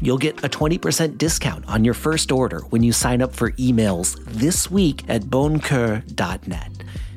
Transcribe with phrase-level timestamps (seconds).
[0.00, 4.22] You'll get a 20% discount on your first order when you sign up for emails
[4.26, 6.70] this week at boncoeur.net.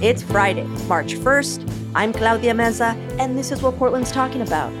[0.00, 1.90] It's Friday, March 1st.
[1.96, 4.72] I'm Claudia Meza, and this is what Portland's talking about.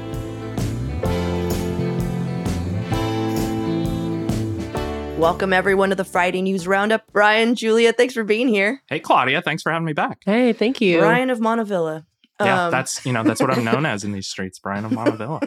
[5.22, 7.06] Welcome everyone to the Friday News Roundup.
[7.12, 8.82] Bryan, Giulia, thanks for being here.
[8.88, 10.18] Hey, Claudia, thanks for having me back.
[10.26, 10.98] Hey, thank you.
[10.98, 12.04] Bryan of Montavilla.
[12.40, 14.90] Yeah, um, that's you know that's what I'm known as in these streets, Bryan of
[14.90, 15.40] Montavilla.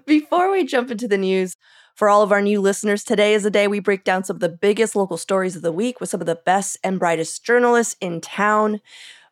[0.06, 1.56] Before we jump into the news,
[1.94, 4.40] for all of our new listeners, today is the day we break down some of
[4.40, 7.96] the biggest local stories of the week with some of the best and brightest journalists
[8.00, 8.80] in town.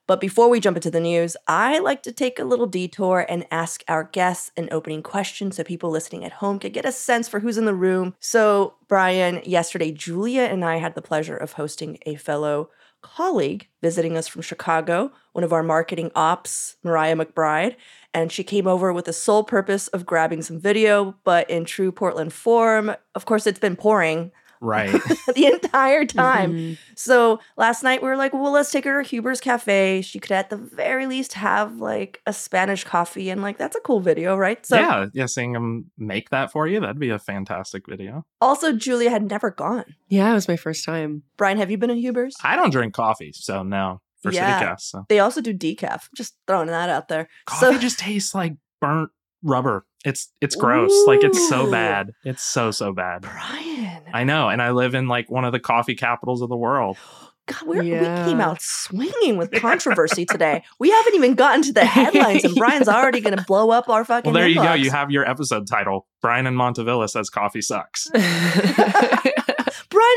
[0.07, 3.47] But before we jump into the news, I like to take a little detour and
[3.51, 7.27] ask our guests an opening question so people listening at home can get a sense
[7.27, 8.15] for who's in the room.
[8.21, 12.69] So, Bryan, yesterday, Giulia and I had the pleasure of hosting a fellow
[13.01, 17.77] colleague visiting us from Chicago, one of our marketing ops, Mariah McBride,
[18.13, 21.93] and she came over with the sole purpose of grabbing some video, but in true
[21.93, 24.33] Portland form, of course, it's been pouring
[24.65, 24.91] Right.
[25.35, 26.55] the entire time.
[26.55, 26.75] Mm-hmm.
[26.97, 30.01] So last night we were like, well, let's take her to Huber's Cafe.
[30.01, 33.81] She could at the very least have like a Spanish coffee and like that's a
[33.81, 34.65] cool video, right?
[34.65, 38.25] So Yeah, yeah, seeing them make that for you, that'd be a fantastic video.
[38.41, 39.85] Also, Giulia had never gone.
[40.09, 41.25] Yeah, it was my first time.
[41.37, 42.35] Bryan, have you been to Huber's?
[42.43, 44.01] I don't drink coffee, so no.
[44.23, 44.63] For yeah.
[44.63, 44.81] CityCast.
[44.81, 45.05] So.
[45.11, 46.09] They also do decaf.
[46.17, 47.29] Just throwing that out there.
[47.45, 49.11] Coffee so, just tastes like burnt
[49.45, 49.87] rubber.
[50.05, 50.91] It's it's gross.
[50.91, 51.07] Ooh.
[51.07, 52.11] Like it's so bad.
[52.25, 53.23] It's so so bad.
[53.23, 54.03] Bryan.
[54.13, 56.97] I know, and I live in like one of the coffee capitals of the world.
[57.47, 58.25] God, yeah.
[58.25, 60.65] we came out swinging with controversy today.
[60.79, 64.03] We haven't even gotten to the headlines, and Bryan's already going to blow up our
[64.05, 64.33] fucking.
[64.33, 64.55] Well, there inbox.
[64.55, 64.73] you go.
[64.75, 66.07] You have your episode title.
[66.23, 68.09] Bryan and Montavilla says coffee sucks.
[68.11, 68.25] Bryan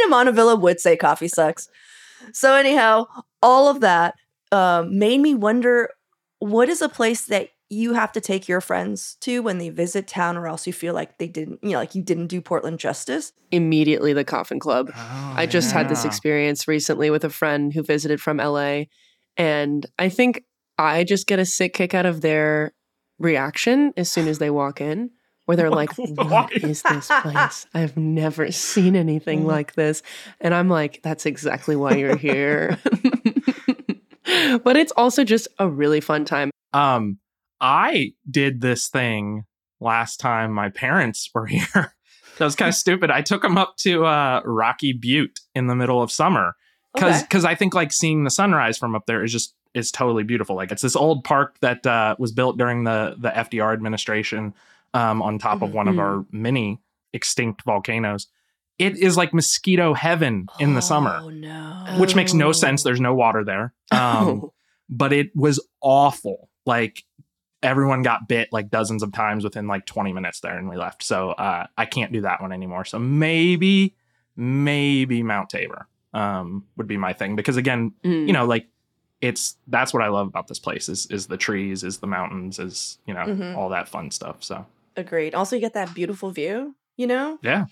[0.03, 1.67] and Montavilla would say coffee sucks.
[2.31, 3.07] So anyhow,
[3.41, 4.15] all of that
[4.53, 5.89] um, made me wonder:
[6.39, 10.07] what is a place that you have to take your friends to when they visit
[10.07, 12.79] town or else you feel like they didn't you know like you didn't do portland
[12.79, 13.33] justice.
[13.51, 14.91] Immediately the coffin club.
[14.95, 15.79] Oh, i just yeah.
[15.79, 18.83] had this experience recently with a friend who visited from la
[19.35, 20.43] and i think
[20.77, 22.73] i just get a sick kick out of their
[23.19, 25.09] reaction as soon as they walk in
[25.45, 27.65] where they're like what is this place?
[27.73, 29.47] I've never seen anything mm.
[29.47, 30.03] like this.
[30.41, 32.77] And i'm like that's exactly why you're here.
[34.63, 36.51] But it's also just a really fun time.
[36.73, 37.17] Um
[37.59, 39.45] I did this thing
[39.79, 41.65] last time my parents were here.
[41.73, 43.11] that was kind of stupid.
[43.11, 46.55] I took them up to uh, Rocky Butte in the middle of summer
[46.93, 47.51] because because okay.
[47.51, 50.55] I think like seeing the sunrise from up there is just is totally beautiful.
[50.55, 54.53] Like it's this old park that uh, was built during the the FDR administration
[54.93, 56.41] um, on top of one of our mm-hmm.
[56.41, 56.79] many
[57.13, 58.27] extinct volcanoes.
[58.79, 61.95] It is like mosquito heaven in the summer, oh, no.
[61.97, 62.83] which makes no sense.
[62.83, 64.53] There's no water there, um, oh.
[64.89, 66.49] but it was awful.
[66.65, 67.03] Like
[67.63, 71.03] everyone got bit like dozens of times within like 20 minutes there and we left.
[71.03, 72.85] So uh, I can't do that one anymore.
[72.85, 73.95] So maybe,
[74.35, 78.27] maybe Mount Tabor um, would be my thing because again, mm.
[78.27, 78.67] you know, like
[79.21, 82.59] it's that's what I love about this place is is the trees, is the mountains,
[82.59, 83.57] is you know mm-hmm.
[83.57, 84.43] all that fun stuff.
[84.43, 84.65] So
[84.95, 85.33] agreed.
[85.33, 86.75] Also, you get that beautiful view.
[86.95, 87.39] You know.
[87.41, 87.65] Yeah.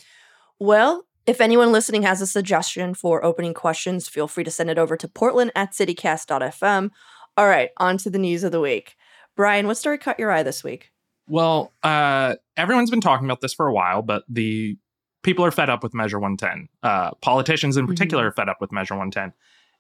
[0.60, 4.78] Well, if anyone listening has a suggestion for opening questions, feel free to send it
[4.78, 6.92] over to portland at citycast.fm.
[7.38, 8.96] All right, on to the news of the week.
[9.36, 10.92] Bryan, what story caught your eye this week?
[11.28, 14.78] Well, uh, everyone's been talking about this for a while, but the
[15.24, 16.70] people are fed up with Measure 110.
[16.84, 17.94] Uh, politicians in mm-hmm.
[17.94, 18.30] particular mm-hmm.
[18.30, 19.34] are fed up with Measure 110.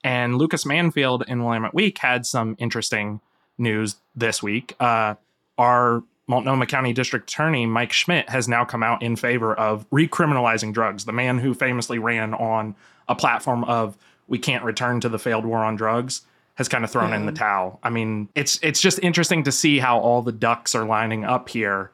[0.03, 3.21] And Lucas Manfield in Willamette Week had some interesting
[3.57, 4.75] news this week.
[4.79, 5.15] Uh,
[5.57, 10.73] our Multnomah County District Attorney Mike Schmidt has now come out in favor of recriminalizing
[10.73, 11.05] drugs.
[11.05, 12.75] The man who famously ran on
[13.07, 13.97] a platform of
[14.27, 16.23] we can't return to the failed war on drugs
[16.55, 17.17] has kind of thrown yeah.
[17.17, 17.79] in the towel.
[17.83, 21.49] I mean, it's it's just interesting to see how all the ducks are lining up
[21.49, 21.91] here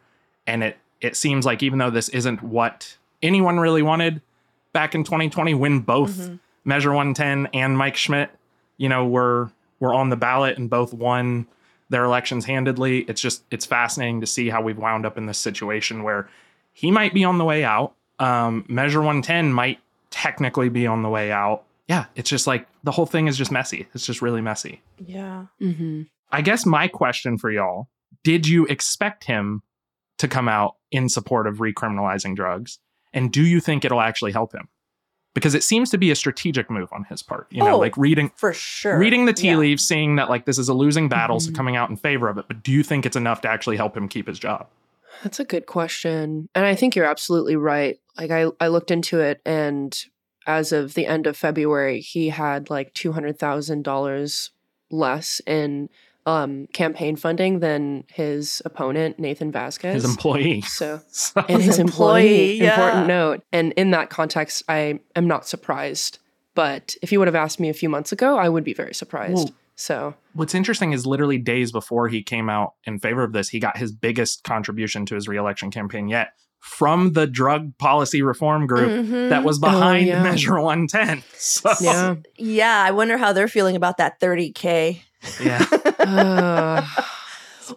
[0.48, 4.22] and it it seems like even though this isn't what anyone really wanted
[4.74, 6.36] back in 2020 when both mm-hmm.
[6.64, 8.30] Measure 110 and Mike Schmidt,
[8.78, 11.48] you know, were were on the ballot and both won
[11.90, 13.00] their elections handedly.
[13.02, 16.30] It's just it's fascinating to see how we've wound up in this situation where
[16.74, 17.94] he might be on the way out.
[18.20, 19.80] Um, Measure 110 might
[20.12, 21.64] technically be on the way out.
[21.92, 23.86] Yeah, it's just like the whole thing is just messy.
[23.94, 24.82] It's just really messy.
[24.98, 25.48] Yeah.
[25.62, 26.04] Mm-hmm.
[26.32, 27.90] I guess my question for y'all
[28.24, 29.62] did you expect him
[30.20, 32.80] to come out in support of recriminalizing drugs?
[33.12, 34.70] And do you think it'll actually help him?
[35.34, 37.48] Because it seems to be a strategic move on his part.
[37.50, 39.58] You know, oh, like reading for sure, reading the tea yeah.
[39.58, 41.52] leaves, seeing that like this is a losing battle, mm-hmm.
[41.52, 42.46] so coming out in favor of it.
[42.48, 44.68] But do you think it's enough to actually help him keep his job?
[45.24, 46.48] That's a good question.
[46.56, 48.00] And I think you're absolutely right.
[48.18, 49.94] Like I, I looked into it and
[50.48, 54.52] as of the end of February, he had like two hundred thousand dollars
[54.90, 55.90] less in
[56.26, 60.62] um, campaign funding than his opponent Nathan Vasquez, his employee.
[60.62, 61.02] So,
[61.50, 62.74] and his employee, yeah.
[62.74, 63.44] important note.
[63.52, 66.20] And in that context, I am not surprised.
[66.54, 68.94] But if you would have asked me a few months ago, I would be very
[68.94, 69.36] surprised.
[69.36, 73.50] Well, so, what's interesting is literally days before he came out in favor of this,
[73.50, 78.68] he got his biggest contribution to his reelection campaign yet from the drug policy reform
[78.68, 79.30] group mm-hmm.
[79.30, 80.24] that was behind oh, yeah.
[80.24, 81.24] Measure 110.
[81.34, 81.74] So.
[81.82, 82.16] Yeah.
[82.38, 82.84] Yeah.
[82.88, 85.02] I wonder how they're feeling about that 30K.
[85.42, 85.66] Yeah.
[86.00, 86.86] uh,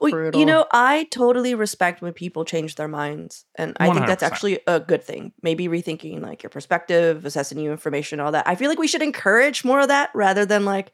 [0.01, 3.45] well, you know, I totally respect when people change their minds.
[3.57, 3.95] And I 100%.
[3.95, 5.33] think that's actually a good thing.
[5.43, 8.47] Maybe rethinking like your perspective, assessing new information, all that.
[8.47, 10.93] I feel like we should encourage more of that rather than like,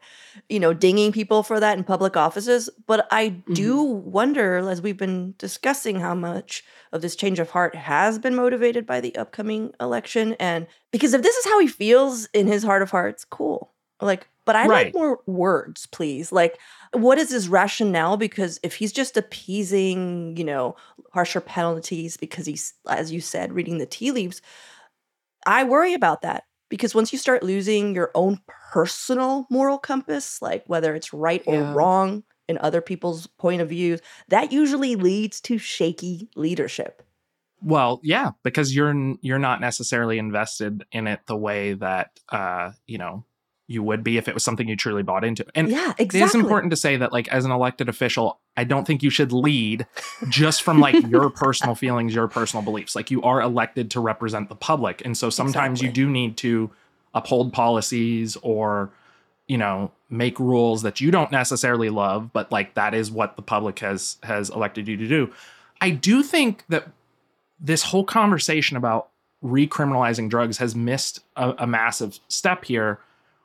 [0.48, 2.70] you know, dinging people for that in public offices.
[2.86, 3.52] But I mm-hmm.
[3.54, 8.34] do wonder, as we've been discussing, how much of this change of heart has been
[8.34, 10.34] motivated by the upcoming election.
[10.40, 13.70] And because if this is how he feels in his heart of hearts, cool.
[14.00, 14.86] Like, but I right.
[14.86, 16.32] like more words, please.
[16.32, 16.58] Like,
[16.92, 18.16] what is his rationale?
[18.16, 20.76] Because if he's just appeasing, you know,
[21.12, 24.42] harsher penalties because he's, as you said, reading the tea leaves,
[25.46, 26.44] I worry about that.
[26.68, 28.40] Because once you start losing your own
[28.70, 31.74] personal moral compass, like whether it's right or yeah.
[31.74, 37.02] wrong in other people's point of views, that usually leads to shaky leadership.
[37.62, 42.98] Well, yeah, because you're you're not necessarily invested in it the way that uh, you
[42.98, 43.24] know
[43.70, 45.46] you would be if it was something you truly bought into.
[45.54, 46.20] And yeah, exactly.
[46.20, 49.10] It is important to say that, like, as an elected official, I don't think you
[49.10, 49.86] should lead
[50.28, 52.96] just from like your personal feelings, your personal beliefs.
[52.96, 55.86] Like, you are elected to represent the public, and so sometimes exactly.
[56.02, 56.72] you do need to
[57.14, 58.90] uphold policies or,
[59.46, 63.42] you know, make rules that you don't necessarily love, but like that is what the
[63.42, 65.32] public has has elected you to do.
[65.80, 66.88] I do think that
[67.60, 69.10] this whole conversation about
[69.44, 72.98] recriminalizing drugs has missed a, a massive step here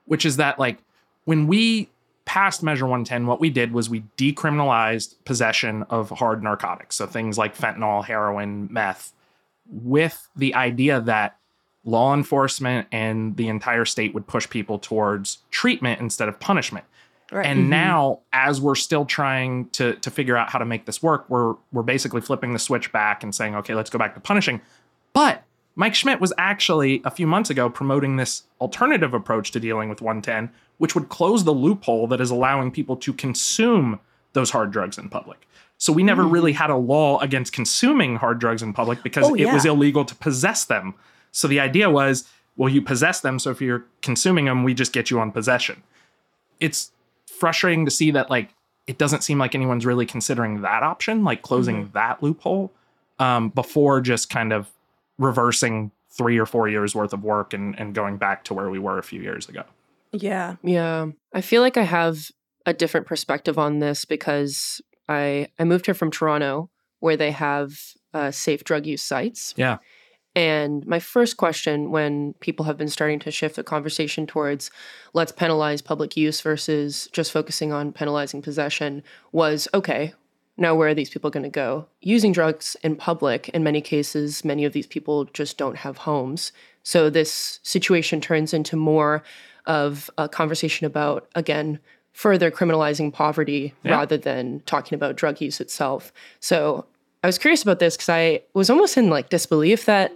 [0.06, 0.78] which is that like
[1.26, 1.90] when we
[2.26, 6.96] passed Measure 110, what we did was we decriminalized possession of hard narcotics.
[6.96, 9.14] So things like fentanyl, heroin, meth,
[9.70, 11.38] with the idea that
[11.84, 16.86] law enforcement and the entire state would push people towards treatment instead of punishment.
[17.32, 17.46] Right.
[17.46, 17.70] And mm-hmm.
[17.70, 21.56] now, as we're still trying to to figure out how to make this work, we're
[21.72, 24.62] we're basically flipping the switch back and saying, okay, let's go back to punishing.
[25.14, 25.44] But
[25.76, 30.02] Mike Schmidt was actually a few months ago promoting this alternative approach to dealing with
[30.02, 34.00] 110, which would close the loophole that is allowing people to consume
[34.34, 35.48] those hard drugs in public.
[35.78, 36.32] So we never mm.
[36.32, 39.50] really had a law against consuming hard drugs in public because oh, yeah.
[39.50, 40.94] it was illegal to possess them.
[41.32, 44.94] So the idea was, well, you possess them, so if you're consuming them, we just
[44.94, 45.84] get you on possession.
[46.62, 46.92] It's
[47.26, 48.52] frustrating to see that like
[48.88, 51.92] it doesn't seem like anyone's really considering that option, like closing mm.
[51.94, 52.72] that loophole,
[53.20, 54.72] um, before just kind of
[55.18, 58.80] reversing three or four years worth of work and, and going back to where we
[58.80, 59.64] were a few years ago.
[60.12, 60.56] Yeah.
[60.64, 61.08] Yeah.
[61.34, 62.30] I feel like I have
[62.66, 66.70] a different perspective on this because I I moved here from Toronto
[67.00, 67.74] where they have
[68.14, 69.54] uh, safe drug use sites.
[69.58, 69.78] Yeah.
[70.36, 74.70] And my first question when people have been starting to shift the conversation towards
[75.14, 80.14] let's penalize public use versus just focusing on penalizing possession was okay,
[80.58, 81.86] now, where are these people going to go?
[82.02, 86.54] Using drugs in public, in many cases, many of these people just don't have homes.
[86.84, 89.24] So, this situation turns into more
[89.66, 91.80] of a conversation about, again,
[92.14, 93.92] further criminalizing poverty yeah.
[93.92, 96.14] rather than talking about drug use itself.
[96.40, 96.86] So,
[97.24, 100.14] I was curious about this because I was almost in like disbelief that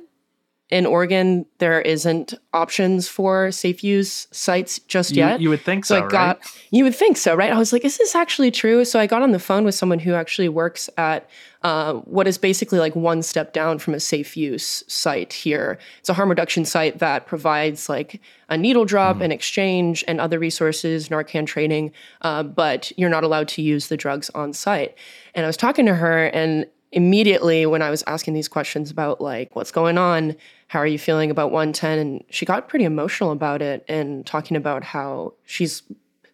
[0.69, 5.41] in Oregon, there isn't options for safe use sites just yet.
[5.41, 6.67] you would think so, so I got, right?
[6.69, 7.51] you would think so, right?
[7.51, 8.85] I was like, is this actually true?
[8.85, 11.27] So I got on the phone with someone who actually works at
[11.63, 15.79] uh, what is basically like one step down from a safe use site here.
[15.99, 19.25] It's a harm reduction site that provides like a needle drop, Mm.
[19.25, 23.97] an exchange, and other resources, Narcan training, uh, but you're not allowed to use the
[23.97, 24.95] drugs on site.
[25.33, 29.21] And I was talking to her, and immediately when I was asking these questions about
[29.21, 30.35] like what's going on,
[30.69, 34.55] how are you feeling about 110, and she got pretty emotional about it and talking
[34.55, 35.81] about how she's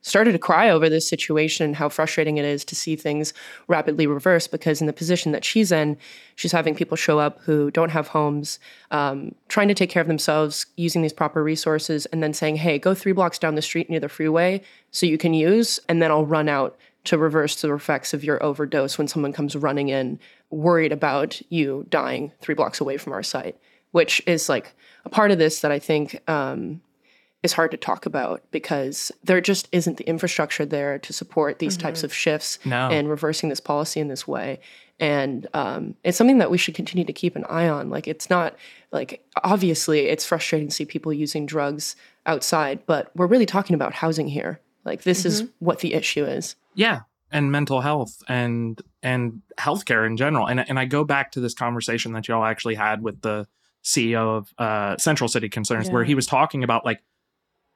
[0.02, 3.34] started to cry over this situation and how frustrating it is to see things
[3.70, 5.98] rapidly reverse because in the position that she's in
[6.36, 8.60] she's having people show up who don't have homes
[8.92, 12.78] um, trying to take care of themselves using these proper resources and then saying hey
[12.78, 14.62] go three blocks down the street near the freeway
[14.92, 18.42] so you can use and then i'll run out to reverse the effects of your
[18.44, 20.20] overdose when someone comes running in
[20.52, 23.58] worried about you dying three blocks away from our site
[23.96, 24.76] which is like
[25.06, 26.82] a part of this that i think um,
[27.46, 31.78] is hard to talk about because there just isn't the infrastructure there to support these
[31.78, 32.90] types of shifts No.
[32.90, 34.60] and reversing this policy in this way.
[35.00, 37.90] And um, it's something that we should continue to keep an eye on.
[37.90, 38.56] Like, it's not
[38.92, 43.94] like obviously it's frustrating to see people using drugs outside, but we're really talking about
[43.94, 44.60] housing here.
[44.84, 46.56] Like, this is what the issue is.
[46.74, 50.48] Yeah, and mental health and and healthcare in general.
[50.48, 53.48] And and I go back to this conversation that y'all actually had with the
[53.86, 57.02] CEO of uh, Central City Concerns, where he was talking about like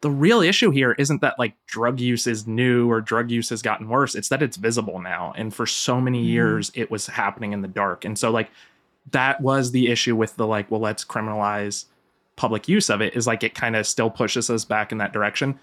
[0.01, 3.61] the real issue here isn't that like drug use is new or drug use has
[3.61, 4.15] gotten worse.
[4.15, 7.67] It's that it's visible now, and for so many years it was happening in the
[7.67, 8.03] dark.
[8.03, 8.49] And so like
[9.11, 11.85] that was the issue with the like, well, let's criminalize
[12.35, 13.15] public use of it.
[13.15, 15.59] Is like it kind of still pushes us back in that direction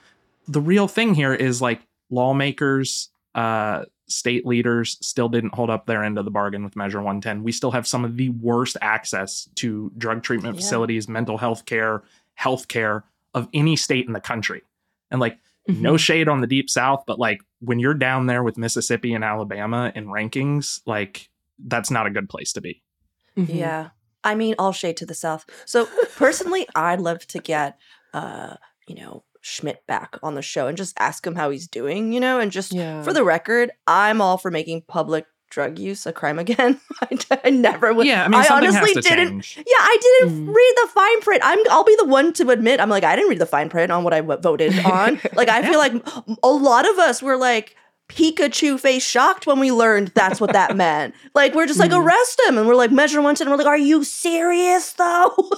[0.49, 6.05] the real thing here is like lawmakers, uh, state leaders still didn't hold up their
[6.05, 7.43] end of the bargain with Measure 110.
[7.43, 10.61] We still have some of the worst access to drug treatment Yeah.
[10.61, 12.03] facilities, mental health care,
[12.35, 14.63] health care of any state in the country.
[15.11, 15.83] And like, Mm-hmm.
[15.83, 19.25] no shade on the deep south, but like when you're down there with Mississippi and
[19.25, 22.85] Alabama in rankings, like that's not a good place to be.
[23.37, 23.53] Mhm.
[23.53, 23.89] Yeah.
[24.23, 25.45] I mean, all shade to the South.
[25.65, 27.81] So personally, I'd love to get,
[28.15, 28.55] uh,
[28.87, 32.19] you know, Schmidt back on the show and just ask him how he's doing, you
[32.19, 33.03] know, and just Yeah.
[33.03, 36.81] for the record, I'm all for making public drug use a crime again.
[37.45, 38.07] I never would.
[38.09, 39.43] Yeah, I mean, I honestly didn't.
[39.43, 39.57] change.
[39.59, 40.55] Yeah, I didn't Mm.
[40.55, 41.43] read the fine print.
[41.45, 41.61] I'm.
[41.71, 42.81] I'll be the one to admit.
[42.81, 45.21] I'm like, I didn't read the fine print on what I w- voted on.
[45.35, 45.95] like, I feel like
[46.43, 47.77] a lot of us were like
[48.09, 51.15] Pikachu face shocked when we learned that's what that meant.
[51.37, 52.05] Like, we're just like, Mhm.
[52.05, 53.49] arrest him, and we're like, measure one ten.
[53.49, 55.33] We're like, are you serious though?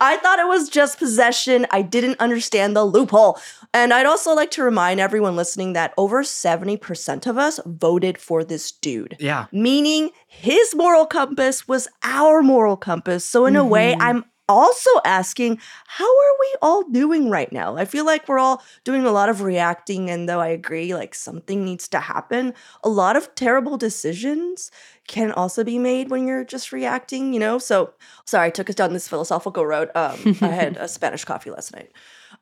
[0.00, 1.66] I thought it was just possession.
[1.70, 3.38] I didn't understand the loophole.
[3.74, 8.42] And I'd also like to remind everyone listening that over 70% of us voted for
[8.44, 9.46] this dude Yeah.
[9.52, 13.24] meaning his moral compass was our moral compass.
[13.24, 14.02] So, in a way, Mhm.
[14.04, 17.76] I'm also asking, how are we all doing right now?
[17.76, 21.14] I feel like we're all doing a lot of reacting, and though I agree, like
[21.14, 22.54] something needs to happen,
[22.84, 24.70] a lot of terrible decisions
[25.08, 27.58] can also be made when you're just reacting, you know?
[27.58, 27.94] So,
[28.26, 29.90] sorry, I took us down this philosophical road.
[29.94, 31.90] Um, I had a Spanish coffee last night.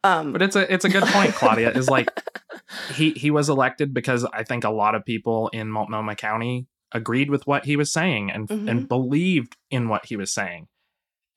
[0.04, 1.70] Um, But it's a it's a good point, Claudia.
[1.72, 2.08] Is like
[2.94, 7.30] he he was elected because I think a lot of people in Multnomah County agreed
[7.30, 8.68] with what he was saying and Mhm.
[8.70, 10.68] and believed in what he was saying,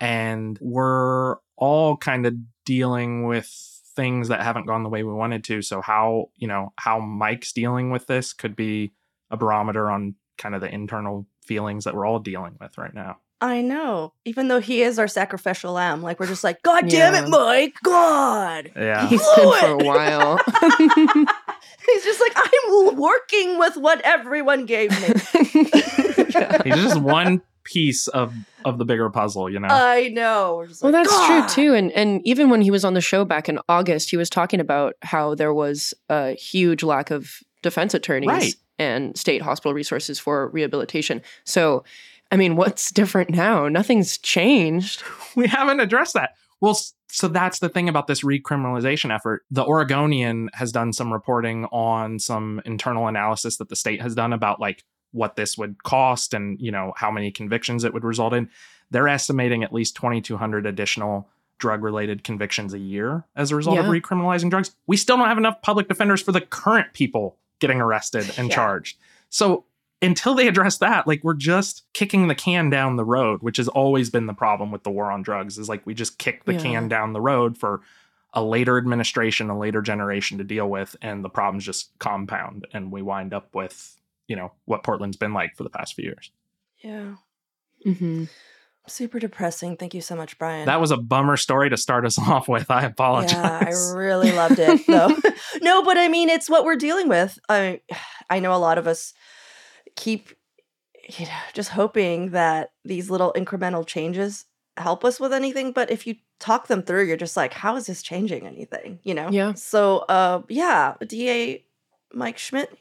[0.01, 2.33] and we're all kind of
[2.65, 3.47] dealing with
[3.95, 5.61] things that haven't gone the way we wanted to.
[5.61, 8.91] So how you know how Mike's dealing with this could be
[9.29, 13.17] a barometer on kind of the internal feelings that we're all dealing with right now.
[13.43, 14.13] I know.
[14.23, 17.25] Even though he is our sacrificial lamb, like we're just like, God damn Yeah.
[17.25, 17.73] it, Mike!
[17.83, 18.71] God!
[18.75, 19.07] Yeah.
[19.07, 20.37] He's blew been for a while.
[21.85, 25.13] He's just like, I'm working with what everyone gave me.
[26.31, 26.61] Yeah.
[26.63, 28.33] He's just one piece of
[28.65, 29.67] of the bigger puzzle, you know.
[29.69, 30.55] I know.
[30.57, 31.73] We're Well, like, that's "God." true too.
[31.75, 34.59] And and even when he was on the show back in August, he was talking
[34.59, 38.53] about how there was a huge lack of defense attorneys Right.
[38.79, 41.21] and state hospital resources for rehabilitation.
[41.45, 41.83] So,
[42.31, 43.67] I mean, what's different now?
[43.67, 45.03] Nothing's changed.
[45.35, 46.31] we haven't addressed that.
[46.59, 46.77] Well,
[47.09, 49.41] so that's the thing about this recriminalization effort.
[49.51, 54.31] The Oregonian has done some reporting on some internal analysis that the state has done
[54.31, 58.33] about like what this would cost and, you know, how many convictions it would result
[58.33, 58.49] in.
[58.91, 61.27] They're estimating at least 2200 additional
[61.57, 64.75] drug related convictions a year as a result of recriminalizing drugs.
[64.87, 68.55] We still don't have enough public defenders for the current people getting arrested and Yeah.
[68.55, 68.97] charged.
[69.29, 69.65] So
[70.01, 73.67] until they address that, like we're just kicking the can down the road, which has
[73.67, 76.53] always been the problem with the war on drugs is like we just kick the
[76.53, 76.61] Yeah.
[76.63, 77.81] can down the road for
[78.33, 82.91] a later administration, a later generation to deal with, and the problems just compound and
[82.91, 83.99] we wind up with,
[84.31, 86.31] you know, what Portland's been like for the past few years.
[86.79, 87.15] Yeah.
[87.85, 88.23] Mm-hmm.
[88.87, 89.75] Super depressing.
[89.75, 90.67] Thank you so much, Bryan.
[90.67, 92.71] That was a bummer story to start us off with.
[92.71, 93.33] I apologize.
[93.33, 95.13] Yeah, I really loved it though.
[95.61, 97.37] no, but I mean, it's what we're dealing with.
[97.49, 97.81] I,
[98.29, 99.13] I know a lot of us
[99.97, 100.29] keep,
[101.09, 104.45] you know, just hoping that these little incremental changes
[104.77, 105.73] help us with anything.
[105.73, 108.99] But if you talk them through, you're just like, how is this changing anything?
[109.03, 109.29] You know?
[109.29, 109.55] Yeah.
[109.55, 111.65] So, uh, yeah, DA
[112.13, 112.73] Mike Schmidt,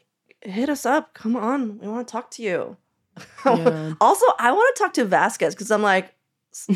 [0.43, 1.13] hit us up.
[1.13, 2.77] Come on, we want to talk to you.
[3.45, 3.93] Yeah.
[3.99, 6.13] also, I want to talk to Vasquez because I'm like,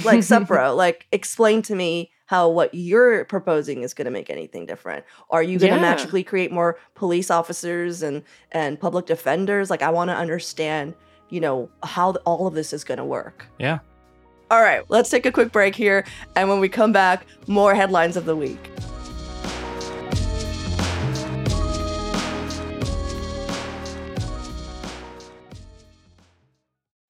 [0.04, 4.66] like Sepro, like explain to me how what you're proposing is going to make anything
[4.66, 5.06] different.
[5.30, 5.82] Are you going to Yeah.
[5.82, 9.70] magically create more police officers and and public defenders?
[9.70, 10.94] Like, I want to understand,
[11.30, 13.46] you know, how th- all of this is going to work.
[13.60, 13.80] Yeah.
[14.52, 16.06] All right, let's take a quick break here,
[16.36, 18.70] and when we come back, more headlines of the week.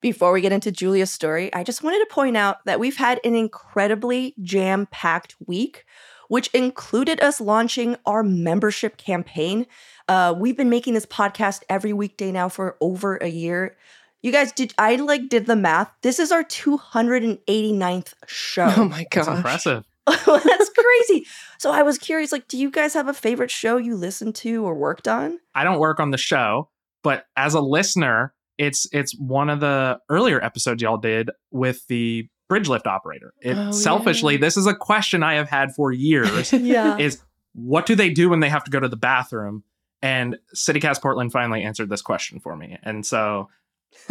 [0.06, 3.20] Before we get into Julia's story, I just wanted to point out that we've had
[3.24, 5.84] an incredibly jam packed week,
[6.28, 9.66] which included us launching our membership campaign.
[10.08, 13.78] Uh, we've been making this podcast every weekday now for over a year.
[14.22, 15.92] You guys, did I like did the math?
[16.04, 18.72] This is our 289th show.
[18.78, 19.86] Oh my That's impressive.
[20.06, 21.26] That's crazy.
[21.58, 24.64] So I was curious, like, do you guys have a favorite show you listen to
[24.66, 25.40] or worked on?
[25.56, 26.70] I don't work on the show,
[27.02, 32.28] but as a listener, it's it's one of the earlier episodes y'all did with the
[32.48, 33.34] bridge lift operator.
[33.42, 34.42] It Oh, selfishly, yeah.
[34.42, 36.54] this is a question I have had for years.
[36.54, 36.98] Yeah.
[36.98, 37.22] is
[37.54, 39.64] what do they do when they have to go to the bathroom?
[40.02, 42.78] And CityCast Portland finally answered this question for me.
[42.84, 43.50] And so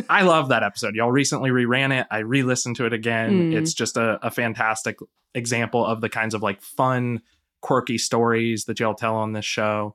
[0.09, 0.95] I love that episode.
[0.97, 2.07] Y'all recently reran it.
[2.11, 3.53] I re-listened to it again.
[3.53, 3.55] Mm.
[3.57, 4.97] It's just a, a fantastic
[5.35, 7.21] example of the kinds of like fun,
[7.61, 9.95] quirky stories that y'all tell on this show.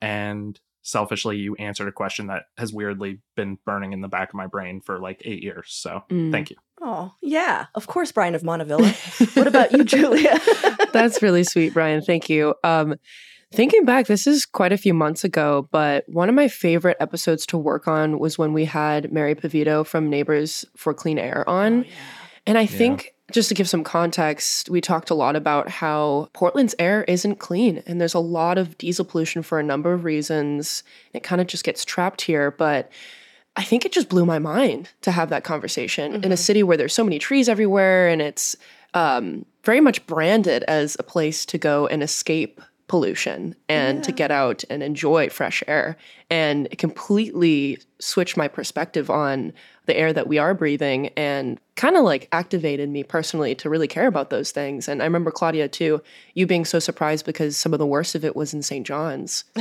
[0.00, 4.34] And selfishly, you answered a question that has weirdly been burning in the back of
[4.34, 5.68] my brain for like eight years.
[5.68, 6.30] So Mm.
[6.32, 6.56] thank you.
[6.80, 7.66] Oh, yeah.
[7.76, 9.36] Of course, Bryan of Montavilla.
[9.36, 10.38] what about you, Giulia?
[10.92, 12.02] That's really sweet, Bryan.
[12.02, 12.54] Thank you.
[12.64, 12.96] Um,
[13.52, 17.46] thinking back, this is quite a few months ago, but one of my favorite episodes
[17.46, 21.84] to work on was when we had Mary Peveto from Neighbors for Clean Air on.
[22.46, 26.74] And I think just to give some context, we talked a lot about how Portland's
[26.78, 30.82] air isn't clean and there's a lot of diesel pollution for a number of reasons.
[31.12, 32.90] It kind of just gets trapped here, but
[33.56, 36.38] I think it just blew my mind to have that conversation in a Mhm.
[36.38, 38.56] city where there's so many trees everywhere and it's
[38.94, 42.60] um, very much branded as a place to go and escape
[42.92, 45.96] pollution and to get out and enjoy fresh air.
[46.28, 49.54] And completely switched my perspective on
[49.86, 53.88] the air that we are breathing and kind of like activated me personally to really
[53.88, 54.88] care about those things.
[54.88, 56.02] And I remember, Claudia, too,
[56.34, 58.86] you being so surprised because some of the worst of it was in St.
[58.86, 59.44] Johns.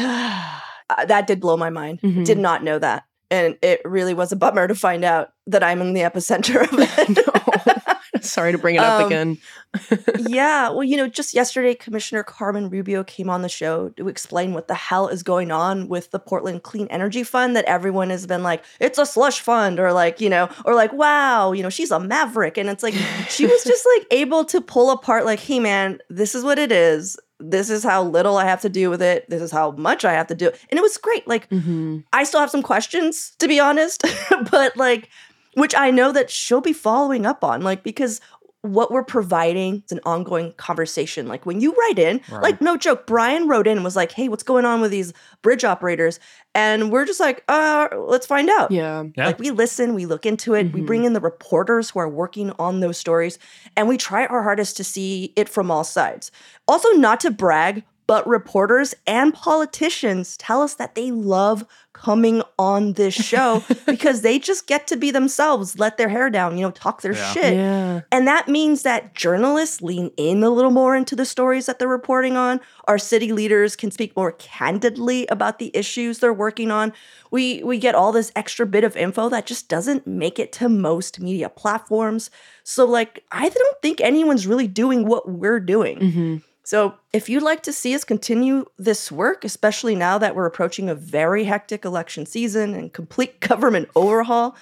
[0.89, 2.01] Uh, that did blow my mind.
[2.01, 2.25] Mhm.
[2.25, 3.05] Did not know that.
[3.29, 6.69] And it really was a bummer to find out that I'm in the epicenter of
[6.77, 7.77] it.
[8.25, 9.37] Sorry to bring it up Um, again.
[10.27, 10.69] yeah.
[10.69, 14.67] Well, you know, just yesterday, Commissioner Carmen Rubio came on the show to explain what
[14.67, 18.43] the hell is going on with the Portland Clean Energy Fund that everyone has been
[18.43, 21.91] like, it's a slush fund, or like, you know, or like, wow, you know, she's
[21.91, 22.57] a maverick.
[22.57, 22.93] And it's like,
[23.29, 26.71] she was just like able to pull apart, like, hey, man, this is what it
[26.71, 27.17] is.
[27.39, 29.27] This is how little I have to do with it.
[29.29, 30.47] This is how much I have to do.
[30.69, 31.27] And it was great.
[31.27, 32.03] Like, Mhm.
[32.13, 34.03] I still have some questions, to be honest,
[34.51, 35.09] but like,
[35.55, 38.21] which I know that she'll be following up on, like, because
[38.63, 41.27] what we're providing is an ongoing conversation.
[41.27, 42.43] Like, when you write in, Right.
[42.43, 45.13] like, no joke, Bryan wrote in and was like, hey, what's going on with these
[45.41, 46.19] bridge operators?
[46.53, 48.69] And we're just like, uh, let's find out.
[48.69, 49.05] Yeah.
[49.17, 49.25] Yeah.
[49.25, 50.85] Like, we listen, we look into it, we Mhm.
[50.85, 53.39] bring in the reporters who are working on those stories,
[53.75, 56.29] and we try our hardest to see it from all sides.
[56.67, 62.93] Also, not to brag, but reporters and politicians tell us that they love coming on
[62.93, 66.71] this show because they just get to be themselves, let their hair down, you know,
[66.71, 67.33] talk their Yeah.
[67.33, 67.53] shit.
[67.55, 68.01] Yeah.
[68.11, 71.87] And that means that journalists lean in a little more into the stories that they're
[71.87, 72.59] reporting on.
[72.85, 76.91] Our city leaders can speak more candidly about the issues they're working on.
[77.31, 80.67] We we get all this extra bit of info that just doesn't make it to
[80.67, 82.29] most media platforms.
[82.63, 85.97] So like I don't think anyone's really doing what we're doing.
[86.11, 90.45] hmm So, if you'd like to see us continue this work, especially now that we're
[90.45, 94.55] approaching a very hectic election season and complete government overhaul,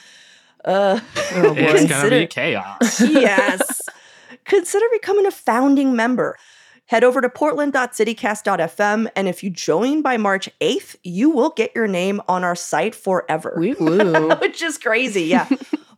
[0.65, 0.99] uh,
[1.33, 1.53] Oh.
[1.57, 3.01] It's gonna be chaos.
[3.01, 3.81] yes.
[4.45, 6.37] Consider becoming a founding member.
[6.85, 11.85] Head over to portland.citycast.fm, and if you join by March 8th, you will get your
[11.87, 13.53] name on our site forever.
[14.41, 15.47] Which is crazy, yeah.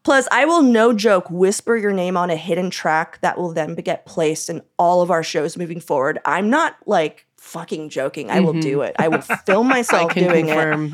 [0.03, 3.75] Plus, I will no joke whisper your name on a hidden track that will then
[3.75, 6.19] get placed in all of our shows moving forward.
[6.25, 8.31] I'm not like fucking joking.
[8.31, 8.61] I will Mhm.
[8.61, 8.95] do it.
[8.97, 10.91] I will film myself doing it.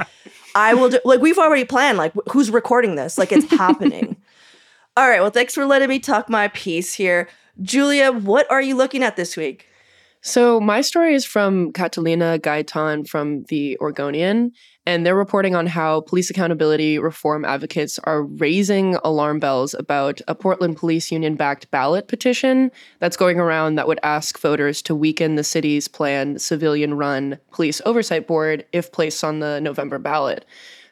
[0.56, 3.18] I will do like we've already planned like who's recording this?
[3.18, 4.18] Like it's happening.
[4.98, 5.22] All right.
[5.22, 7.30] Well, thanks for letting me talk my piece here.
[7.62, 9.67] Giulia, what are you looking at this week?
[10.28, 14.52] So, my story is from Catalina Gaitan from the Oregonian,
[14.86, 20.36] and they're reporting on how police accountability reform advocates are raising alarm bells about a
[20.36, 25.36] Portland Police Union backed ballot petition that's going around that would ask voters to weaken
[25.36, 30.44] the city's planned civilian run police oversight board if placed on the November ballot.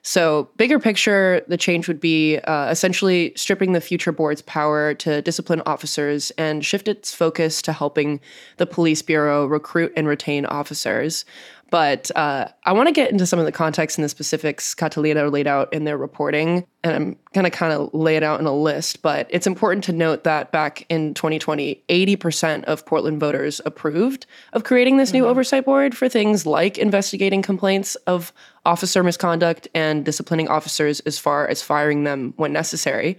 [0.07, 5.23] So, bigger picture, the change would be uh, essentially stripping the future board's power to
[5.23, 8.19] discipline officers and shift its focus to helping
[8.57, 11.25] the police bureau recruit and retain officers.
[11.71, 15.27] But uh, I want to get into some of the context and the specifics Catalina
[15.29, 18.45] laid out in their reporting, and I'm going to kind of lay it out in
[18.45, 19.01] a list.
[19.01, 24.63] But it's important to note that back in 2020, 80% of Portland voters approved of
[24.63, 25.19] creating this mm-hmm.
[25.19, 28.31] new oversight board for things like investigating complaints of
[28.65, 33.17] officer misconduct and disciplining officers as far as firing them when necessary.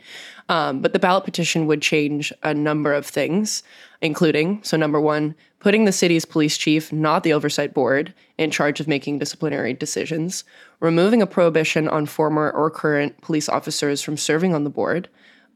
[0.49, 3.65] Um, but the ballot petition would change a number of things,
[4.01, 5.35] including so, number one,
[5.67, 10.45] putting the city's police chief, not the oversight board, in charge of making disciplinary decisions,
[10.79, 15.09] removing a prohibition on former or current police officers from serving on the board,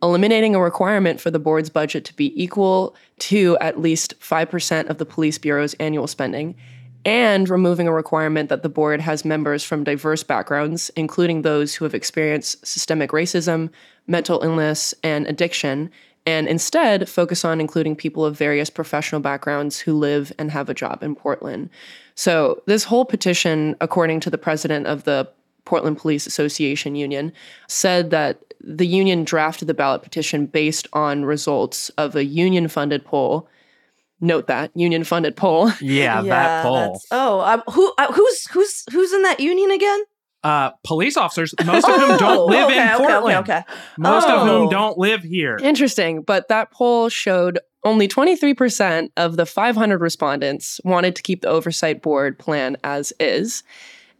[0.03, 4.99] eliminating a requirement for the board's budget to be equal to at least 5% of
[4.99, 6.57] the police bureau's annual spending,
[7.05, 11.85] and removing a requirement that the board has members from diverse backgrounds, including those who
[11.85, 13.71] have experienced systemic racism,
[14.09, 15.89] mental illness, and addiction,
[16.27, 20.75] and instead focus on including people of various professional backgrounds who live and have a
[20.75, 21.71] job in Portland.
[22.15, 25.29] So, this whole petition, according to the president of the
[25.65, 27.33] Portland Police Association Union,
[27.69, 33.05] said that the union drafted the ballot petition based on results of a union funded
[33.05, 33.49] poll.
[34.21, 35.69] Note that union funded poll.
[35.81, 37.01] Yeah, yeah that poll.
[37.11, 40.03] Oh, um, who uh, who's who's who's in that union again?
[40.43, 43.39] Uh, police officers, most of whom don't oh, live okay, in Portland.
[43.39, 43.63] Okay, okay,
[43.99, 44.37] most oh.
[44.37, 44.71] of whom oh.
[44.71, 45.59] don't live here.
[45.63, 46.23] Interesting.
[46.23, 52.03] But that poll showed only 23% of the 500 respondents wanted to keep the oversight
[52.03, 53.63] board plan as is.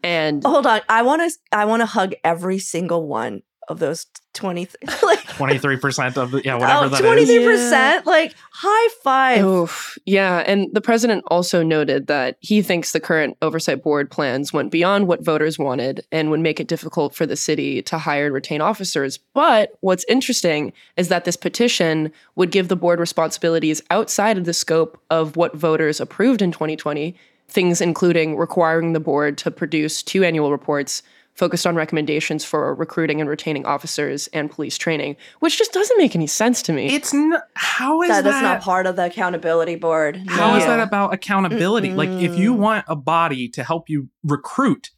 [0.03, 4.07] And hold on, I want to I want to hug every single one of those
[4.35, 4.69] 20
[5.03, 7.71] like 23% of the yeah whatever oh, that 23%, is.
[7.71, 8.01] yeah.
[8.05, 9.97] like high five Oof.
[10.07, 14.71] yeah and the president also noted that he thinks the current oversight board plans went
[14.71, 18.35] beyond what voters wanted and would make it difficult for the city to hire and
[18.35, 24.37] retain officers but what's interesting is that this petition would give the board responsibilities outside
[24.37, 27.17] of the scope of what voters approved in 2020
[27.49, 31.03] things including requiring the board to produce two annual reports
[31.35, 36.15] focused on recommendations for recruiting and retaining officers and police training, which just doesn't make
[36.15, 36.95] any sense to me.
[36.95, 38.31] It's n- how is that, that?
[38.31, 40.23] That's not part of the accountability board.
[40.29, 40.57] How no.
[40.59, 41.91] is that about accountability?
[41.91, 41.97] Mm-mm.
[41.97, 44.91] Like, if you want a body to help you recruit,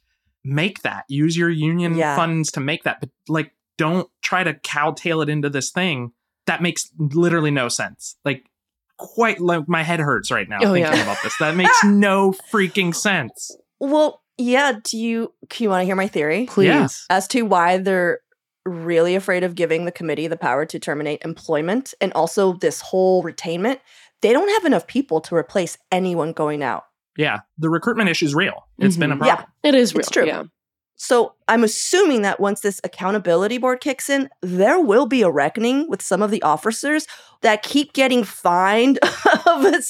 [0.43, 1.05] make that.
[1.07, 2.15] Use your union yeah.
[2.15, 2.99] funds to make that.
[2.99, 6.11] But like, don't try to cowtail it into this thing
[6.45, 8.17] that makes literally no sense.
[8.25, 8.45] Like,
[8.97, 11.03] quite like my head hurts right now oh, thinking yeah.
[11.03, 11.37] about this.
[11.37, 13.55] That makes no freaking sense.
[13.79, 14.73] Well, yeah.
[14.83, 16.45] Do you, do you want to hear my theory?
[16.47, 16.67] Please.
[16.67, 16.87] Yeah.
[17.09, 18.19] As to why they're
[18.65, 23.23] really afraid of giving the committee the power to terminate employment and also this whole
[23.23, 23.79] retainment.
[24.21, 26.83] They don't have enough people to replace anyone going out.
[27.17, 27.41] Yeah.
[27.57, 28.67] The recruitment issue is real.
[28.79, 28.99] It's mm-hmm.
[29.01, 29.23] been a mm-hmm.
[29.23, 29.47] problem.
[29.63, 29.99] Yeah, it is real.
[29.99, 30.25] It's true.
[30.25, 30.43] Yeah.
[30.95, 35.89] So I'm assuming that once this accountability board kicks in, there will be a reckoning
[35.89, 37.07] with some of the officers
[37.43, 38.99] that keep getting fined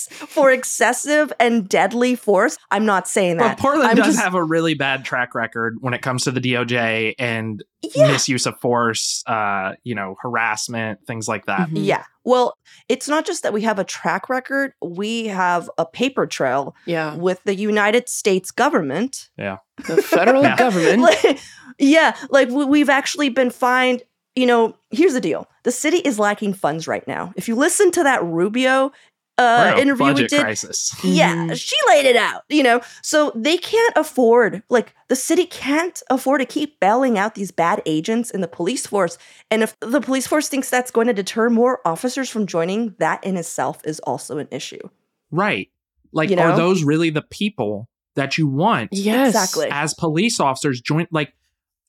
[0.10, 2.58] for excessive and deadly force.
[2.70, 3.58] I'm not saying that.
[3.58, 6.32] But Portland I'm does just, have a really bad track record when it comes to
[6.32, 7.64] the DOJ and
[7.96, 8.12] yeah.
[8.12, 11.68] misuse of force, uh, you know, harassment, things like that.
[11.68, 11.78] Mm-hmm.
[11.78, 12.04] Yeah.
[12.24, 12.56] Well,
[12.90, 17.16] it's not just that we have a track record, we have a paper trail yeah.
[17.16, 19.30] with the United States government.
[19.38, 19.58] Yeah.
[19.88, 20.56] The federal yeah.
[20.56, 21.02] government.
[21.24, 21.40] like,
[21.78, 22.16] yeah.
[22.30, 24.04] Like we've actually been fined.
[24.36, 27.34] You know, here's the deal the city is lacking funds right now.
[27.36, 28.92] If you listen to that Rubio
[29.38, 30.42] uh, interview we did.
[30.42, 30.96] Crisis.
[31.04, 31.54] Yeah, mm-hmm.
[31.54, 32.82] she laid it out, you know.
[33.02, 37.82] So they can't afford, like, the city can't afford to keep bailing out these bad
[37.86, 39.18] agents in the police force.
[39.50, 43.24] And if the police force thinks that's going to deter more officers from joining, that
[43.24, 44.90] in itself is also an issue.
[45.32, 45.70] Right.
[46.12, 46.52] Like, you know?
[46.52, 48.90] are those really the people that you want?
[48.92, 49.30] Yes.
[49.30, 49.68] Exactly.
[49.72, 51.34] As police officers join, like,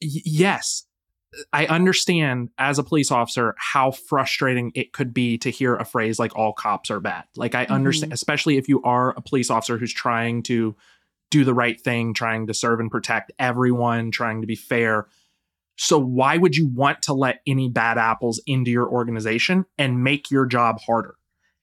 [0.03, 0.87] y- yes,
[1.53, 6.19] I understand as a police officer how frustrating it could be to hear a phrase
[6.19, 7.25] like all cops are bad.
[7.37, 8.15] Like I understand, mm-hmm.
[8.15, 10.75] especially if you are a police officer who's trying to
[11.31, 15.07] do the right thing, trying to serve and protect everyone, trying to be fair.
[15.77, 20.31] So why would you want to let any bad apples into your organization and make
[20.31, 21.17] your job harder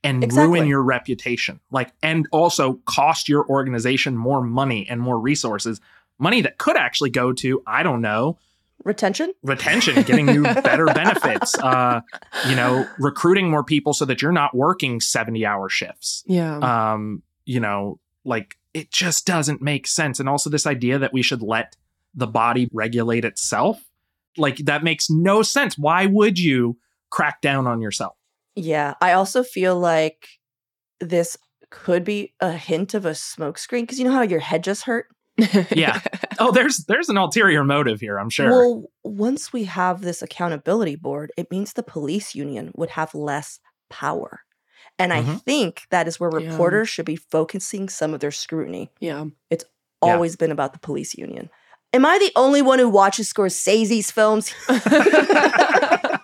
[0.03, 0.47] and exactly.
[0.47, 1.61] ruin your reputation?
[1.71, 5.79] Like and also cost your organization more money and more resources,
[6.19, 8.37] money that could actually go to, I don't know,
[8.83, 9.33] Retention?
[9.43, 12.01] Retention, getting you better benefits, uh,
[12.47, 16.23] you know, recruiting more people so that you're not working 70 hour shifts.
[16.25, 16.57] Yeah.
[16.57, 20.19] Um, you know, like it just doesn't make sense.
[20.19, 21.75] And also this idea that we should let
[22.13, 23.81] the body regulate itself,
[24.37, 25.77] like that makes no sense.
[25.77, 26.77] Why would you
[27.09, 28.15] crack down on yourself?
[28.55, 28.95] Yeah.
[29.01, 30.27] I also feel like
[30.99, 31.37] this
[31.69, 35.07] could be a hint of a smokescreen because you know how your head just hurt?
[35.71, 35.99] Yeah.
[36.39, 38.49] Oh, there's there's an ulterior motive here, I'm sure.
[38.49, 43.59] Well, once we have this accountability board, it means the police union would have less
[43.91, 44.39] power.
[44.97, 45.43] And I Mhm.
[45.43, 46.49] think that is where Yeah.
[46.49, 48.89] reporters should be focusing some of their scrutiny.
[48.99, 49.25] yeah.
[49.51, 49.65] It's
[50.01, 51.51] Always been about the police union.
[51.93, 54.51] Am I the only one who watches Scorsese's films?
[54.67, 56.19] I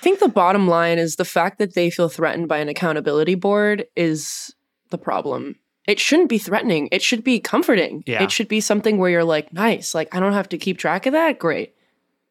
[0.00, 3.86] think the bottom line is the fact that they feel threatened by an accountability board
[3.96, 4.54] is
[4.90, 5.56] the problem.
[5.88, 6.88] It shouldn't be threatening.
[6.92, 8.04] It should be comforting.
[8.06, 8.22] Yeah.
[8.22, 11.06] It should be something where you're like, nice, like I don't have to keep track
[11.06, 11.38] of that.
[11.38, 11.74] Great.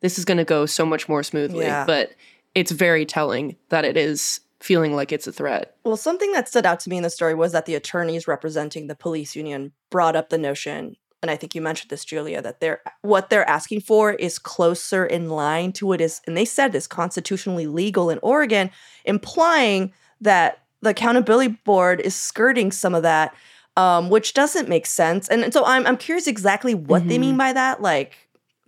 [0.01, 1.65] This is going to go so much more smoothly.
[1.65, 1.83] Yeah.
[1.85, 2.11] But
[2.53, 5.75] it's very telling that it is feeling like it's a threat.
[5.83, 8.87] Well, something that stood out to me in the story was that the attorneys representing
[8.87, 12.59] the police union brought up the notion, and I think you mentioned this, Giulia, that
[12.59, 16.71] they're what they're asking for is closer in line to what is, and they said
[16.71, 18.69] this constitutionally legal in Oregon,
[19.05, 23.33] implying that the accountability board is skirting some of that,
[23.75, 25.27] um, which doesn't make sense.
[25.27, 27.21] And, and so I'm I'm curious exactly what they Mhm.
[27.21, 27.81] mean by that.
[27.81, 28.13] Like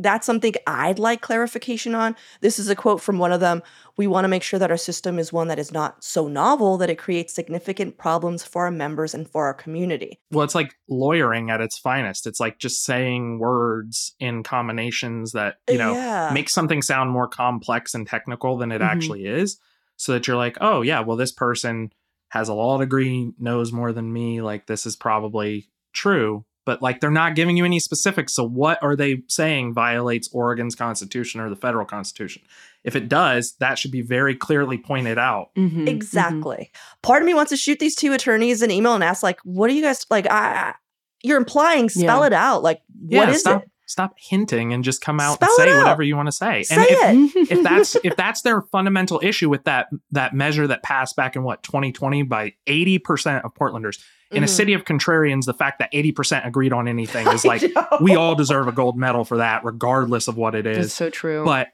[0.01, 2.15] that's something I'd like clarification on.
[2.39, 3.61] This is a quote from one of them.
[3.97, 6.77] We want to make sure that our system is one that is not so novel
[6.77, 10.17] that it creates significant problems for our members and for our community.
[10.31, 12.25] well, it's like lawyering at its finest.
[12.27, 16.31] It's like just saying words in combinations that, you know, yeah.
[16.33, 18.85] make something sound more complex and technical than it Mhm.
[18.87, 19.59] actually is
[19.97, 21.91] so that you're like oh yeah well this person
[22.29, 26.99] has a law degree knows more than me like this is probably true but like
[27.01, 31.49] they're not giving you any specifics so what are they saying violates oregon's constitution or
[31.49, 32.41] the federal constitution
[32.83, 35.87] if it does that should be very clearly pointed out Mhm, mhm.
[35.89, 36.71] Exactly.
[37.01, 39.69] Part of me wants to shoot these two attorneys an email and ask, like, what
[39.69, 40.25] are you guys like?
[40.29, 40.73] I, I-
[41.21, 42.27] you're implying, spell Yeah.
[42.27, 42.63] it out.
[42.63, 43.69] Like, yeah what is stop it?
[43.89, 45.77] Stop hinting and just come out Spell and say out.
[45.79, 47.51] whatever you want to say Say and if, it.
[47.51, 51.43] if that's if that's their fundamental issue with that that measure that passed back in
[51.43, 53.99] what 2020 by 80% of portlanders
[54.31, 54.49] in a Mhm.
[54.49, 57.63] city of contrarians the fact that 80% agreed on anything is like
[57.99, 60.77] we all deserve a gold medal for that regardless of what it is.
[60.77, 61.43] That's so true.
[61.43, 61.69] but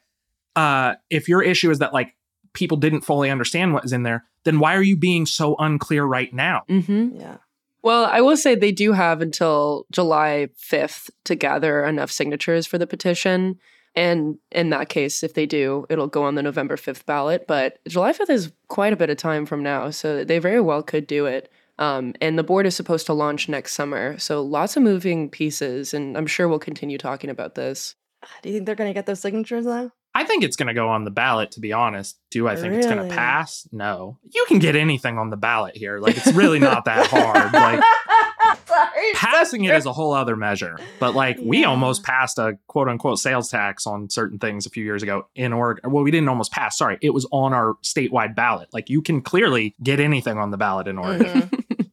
[0.55, 2.15] uh if your issue is that like
[2.53, 6.05] people didn't fully understand what is in there then why are you being so unclear
[6.05, 7.37] right now hmm Yeah.
[7.85, 12.79] Well, I will say they do have until July 5th to gather enough signatures for
[12.79, 13.59] the petition.
[13.93, 17.45] And in that case, if they do, it'll go on the November 5th ballot.
[17.47, 19.91] But July 5th is quite a bit of time from now.
[19.91, 21.51] So they very well could do it.
[21.77, 24.17] Um, and the board is supposed to launch next summer.
[24.17, 25.93] So lots of moving pieces.
[25.93, 27.93] And I'm sure we'll continue talking about this.
[28.41, 29.91] Do you think they're going to get those signatures though?
[30.17, 32.17] I think it's going to go on the ballot, to be honest.
[32.31, 33.67] Do I think it's going to pass?
[33.73, 34.17] No.
[34.33, 35.99] You can get anything on the ballot here.
[35.99, 37.51] Like, it's really not that hard.
[37.53, 37.83] Like,
[38.65, 39.77] Sorry, passing it sorry.
[39.79, 40.77] is a whole other measure.
[40.99, 44.83] But, like, we almost passed a quote unquote sales tax on certain things a few
[44.85, 45.91] years ago in Oregon.
[45.91, 46.77] Well, we didn't almost pass.
[46.77, 46.97] Sorry.
[47.01, 48.69] It was on our statewide ballot.
[48.73, 51.41] Like, you can clearly get anything on the ballot in Oregon.
[51.49, 51.91] Mhm.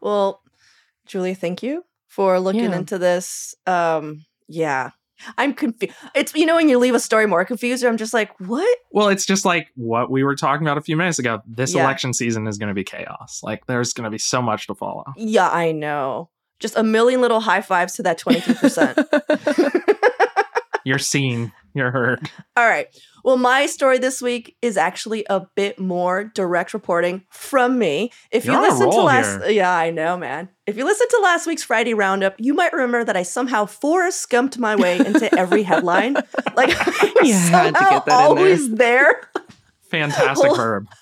[0.00, 0.42] well,
[1.06, 2.76] Julie, thank you for looking Yeah.
[2.78, 3.54] into this.
[3.66, 4.90] Um, yeah.
[5.38, 5.94] I'm confused.
[6.14, 8.78] It's you know when you leave a story more confused, I'm just like, what?
[8.90, 11.40] Well, it's just like what we were talking about a few minutes ago.
[11.46, 11.82] This Yeah.
[11.84, 13.40] election season is going to be chaos.
[13.42, 15.04] Like, there's going to be so much to follow.
[15.16, 16.30] Yeah, I know.
[16.58, 19.90] Just a million little high fives to that 23%.
[20.84, 22.28] You're seen, you're heard.
[22.56, 22.86] All right.
[23.24, 28.12] Well, my story this week is actually a bit more direct reporting from me.
[28.30, 29.50] If You're you listen to last here.
[29.50, 30.48] Yeah, I know, man.
[30.66, 34.30] If you listen to last week's Friday roundup, you might remember that I somehow Forrest
[34.30, 36.14] Gumped my way into every headline.
[36.56, 38.16] Like to somehow in there.
[38.16, 39.30] always there.
[39.90, 40.86] Fantastic Well, verb.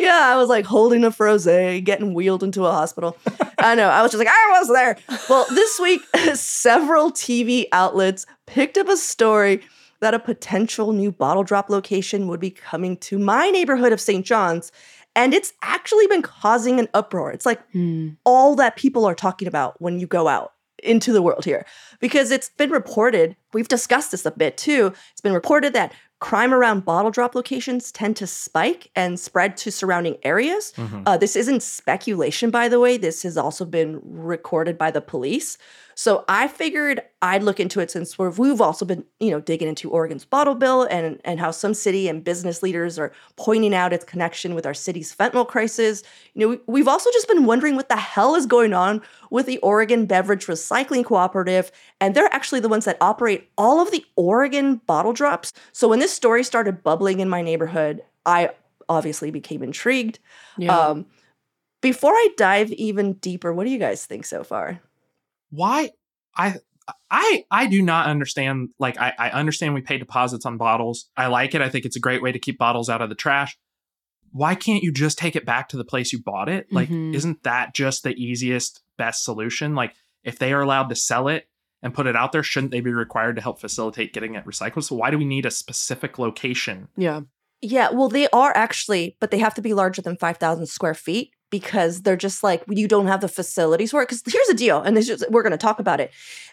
[0.00, 3.16] Yeah, I was like holding a froze, getting wheeled into a hospital.
[3.58, 3.88] I know.
[3.88, 4.96] I was just like, I was there.
[5.28, 6.02] Well, this week,
[6.34, 9.62] several TV outlets picked up a story
[10.00, 14.24] that a potential new bottle drop location would be coming to my neighborhood of St.
[14.24, 14.72] Johns.
[15.16, 17.32] And it's actually been causing an uproar.
[17.32, 18.10] It's like Hmm.
[18.24, 21.66] all that people are talking about when you go out into the world here
[22.00, 26.54] because it's been reported we've discussed this a bit too it's been reported that crime
[26.54, 31.02] around bottle drop locations tend to spike and spread to surrounding areas Mhm.
[31.04, 35.58] uh, this isn't speculation by the way this has also been recorded by the police
[36.00, 39.68] So I figured I'd look into it since we've, we've also been, you know, digging
[39.68, 43.92] into Oregon's bottle bill and, and how some city and business leaders are pointing out
[43.92, 46.02] its connection with our city's fentanyl crisis.
[46.32, 49.44] You know, we, we've also just been wondering what the hell is going on with
[49.44, 51.70] the Oregon Beverage Recycling Cooperative.
[52.00, 55.52] And they're actually the ones that operate all of the Oregon bottle drops.
[55.72, 58.52] So when this story started bubbling in my neighborhood, I
[58.88, 60.18] obviously became intrigued.
[60.56, 60.78] Yeah.
[60.78, 61.04] Um,
[61.82, 64.80] before I dive even deeper, what do you guys think so far?
[65.50, 65.90] Why?
[66.36, 66.56] I
[67.10, 68.70] I I do not understand.
[68.78, 71.08] Like I, I understand we pay deposits on bottles.
[71.16, 71.60] I like it.
[71.62, 73.56] I think it's a great way to keep bottles out of the trash.
[74.32, 76.66] Why can't you just take it back to the place you bought it?
[76.72, 77.14] Like, Mhm.
[77.14, 79.74] isn't that just the easiest, best solution?
[79.74, 81.48] Like, if they are allowed to sell it
[81.82, 84.84] and put it out there, shouldn't they be required to help facilitate getting it recycled?
[84.84, 86.88] So why do we need a specific location?
[86.96, 87.22] yeah.
[87.62, 91.32] Yeah, well, they are actually, but they have to be larger than 5,000 square feet
[91.50, 94.08] because they're just like, you don't have the facilities for it.
[94.08, 96.12] Because here's the deal, and this is, we're going to talk about it.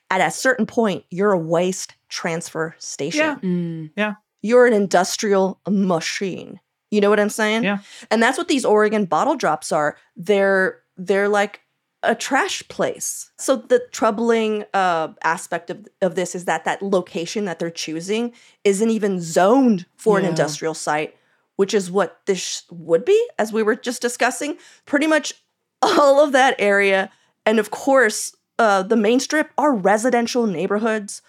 [0.09, 3.19] At a certain point, you're a waste transfer station.
[3.19, 3.35] Yeah.
[3.41, 4.17] Mm.
[4.41, 6.59] You're an industrial machine.
[6.89, 7.63] You know what I'm saying?
[7.63, 7.79] Yeah.
[8.09, 9.97] And that's what these Oregon bottle drops are.
[10.15, 11.61] They're they're like
[12.03, 13.31] a trash place.
[13.37, 18.31] So the troubling uh, aspect of, of this is that that location that they're choosing
[18.63, 21.15] isn't even zoned for an industrial site,
[21.57, 24.57] which is what this would be, as we were just discussing.
[24.85, 25.33] Pretty much
[25.81, 27.11] all of that area,
[27.45, 31.21] and of course, uh, the main strip are residential neighborhoods,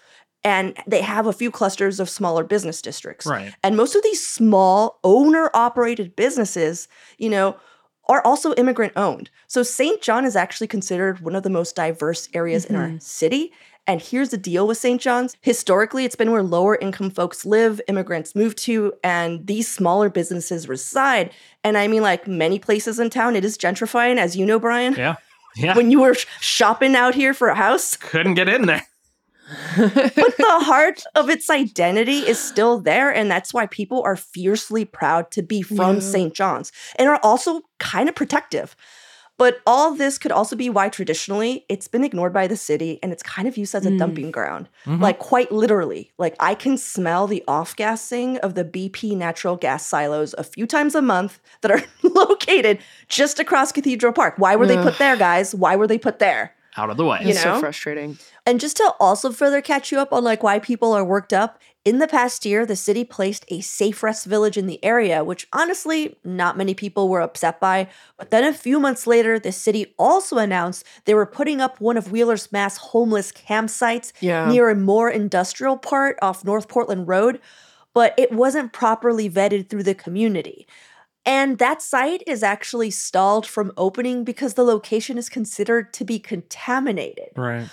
[0.43, 3.25] and they have a few clusters of smaller business districts.
[3.25, 3.53] Right.
[3.63, 6.87] And most of these small owner operated businesses,
[7.17, 7.57] you know,
[8.07, 9.29] are also immigrant owned.
[9.47, 10.01] So St.
[10.01, 13.51] John is actually considered one of the most diverse areas in our city.
[13.89, 15.01] And here's the deal with St.
[15.01, 15.35] Johns.
[15.41, 20.69] Historically, it's been where lower income folks live, immigrants move to, and these smaller businesses
[20.69, 21.31] reside.
[21.63, 24.93] And I mean, like many places in town, it is gentrifying, as you know, Bryan.
[24.93, 25.15] Yeah.
[25.55, 25.75] Yeah.
[25.75, 28.85] When you were sh- shopping out here for a house, Couldn't get in there.
[29.75, 34.85] but the heart of its identity is still there and that's why people are fiercely
[34.85, 36.01] proud to be from Yeah.
[36.01, 36.33] St.
[36.35, 38.75] Johns and are also kind of protective.
[39.39, 43.11] But all this could also be why traditionally it's been ignored by the city and
[43.13, 43.97] it's kind of used as a Mm.
[43.97, 44.67] dumping ground.
[44.85, 44.99] Mhm.
[45.01, 46.11] Like quite literally.
[46.19, 50.93] Like I can smell the off-gassing of the BP natural gas silos a few times
[50.93, 54.33] a month that are located just across Cathedral Park.
[54.37, 55.55] Why were they put there, guys?
[55.55, 56.53] Why were they put there?
[56.77, 57.19] Out of the way.
[57.21, 58.17] You It's so frustrating.
[58.45, 61.59] And just to also further catch you up on like why people are worked up,
[61.85, 65.47] in the past year, the city placed a safe rest village in the area, which
[65.53, 67.87] honestly, not many people were upset by.
[68.17, 71.95] But then a few months later, the city also announced they were putting up one
[71.95, 74.49] of Wheeler's mass homeless campsites Yeah.
[74.49, 77.39] near a more industrial part off North Portland Road,
[77.93, 80.67] but it wasn't properly vetted through the community.
[81.25, 86.19] And that site is actually stalled from opening because the location is considered to be
[86.19, 87.29] contaminated.
[87.35, 87.69] Right.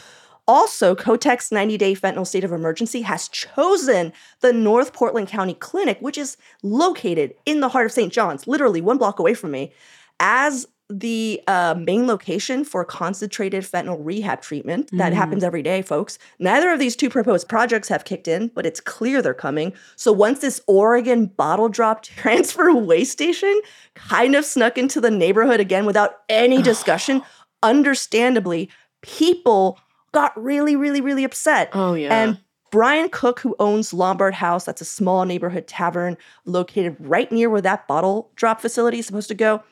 [0.49, 5.99] Also, Kotek's 90 day fentanyl state of emergency has chosen the North Portland County Clinic,
[6.01, 8.13] which is located in the heart of St.
[8.13, 9.73] Johns, literally one block away from me,
[10.21, 14.89] as the uh, main location for concentrated fentanyl rehab treatment.
[14.93, 15.17] That Mm.
[15.17, 16.17] happens every day, folks.
[16.39, 19.73] Neither of these two proposed projects have kicked in, but it's clear they're coming.
[19.97, 23.61] So once this Oregon bottle drop transfer waste station
[23.95, 27.23] kind of snuck into the neighborhood again without any discussion,
[27.65, 28.71] understandably,
[29.03, 29.79] people
[30.13, 31.71] got really, really, really upset.
[31.73, 32.15] Oh yeah.
[32.15, 32.39] And
[32.73, 37.61] Brian Cook, who owns Lombard House, that's a small neighborhood tavern located right near where
[37.61, 39.63] that bottle drop facility is supposed to go,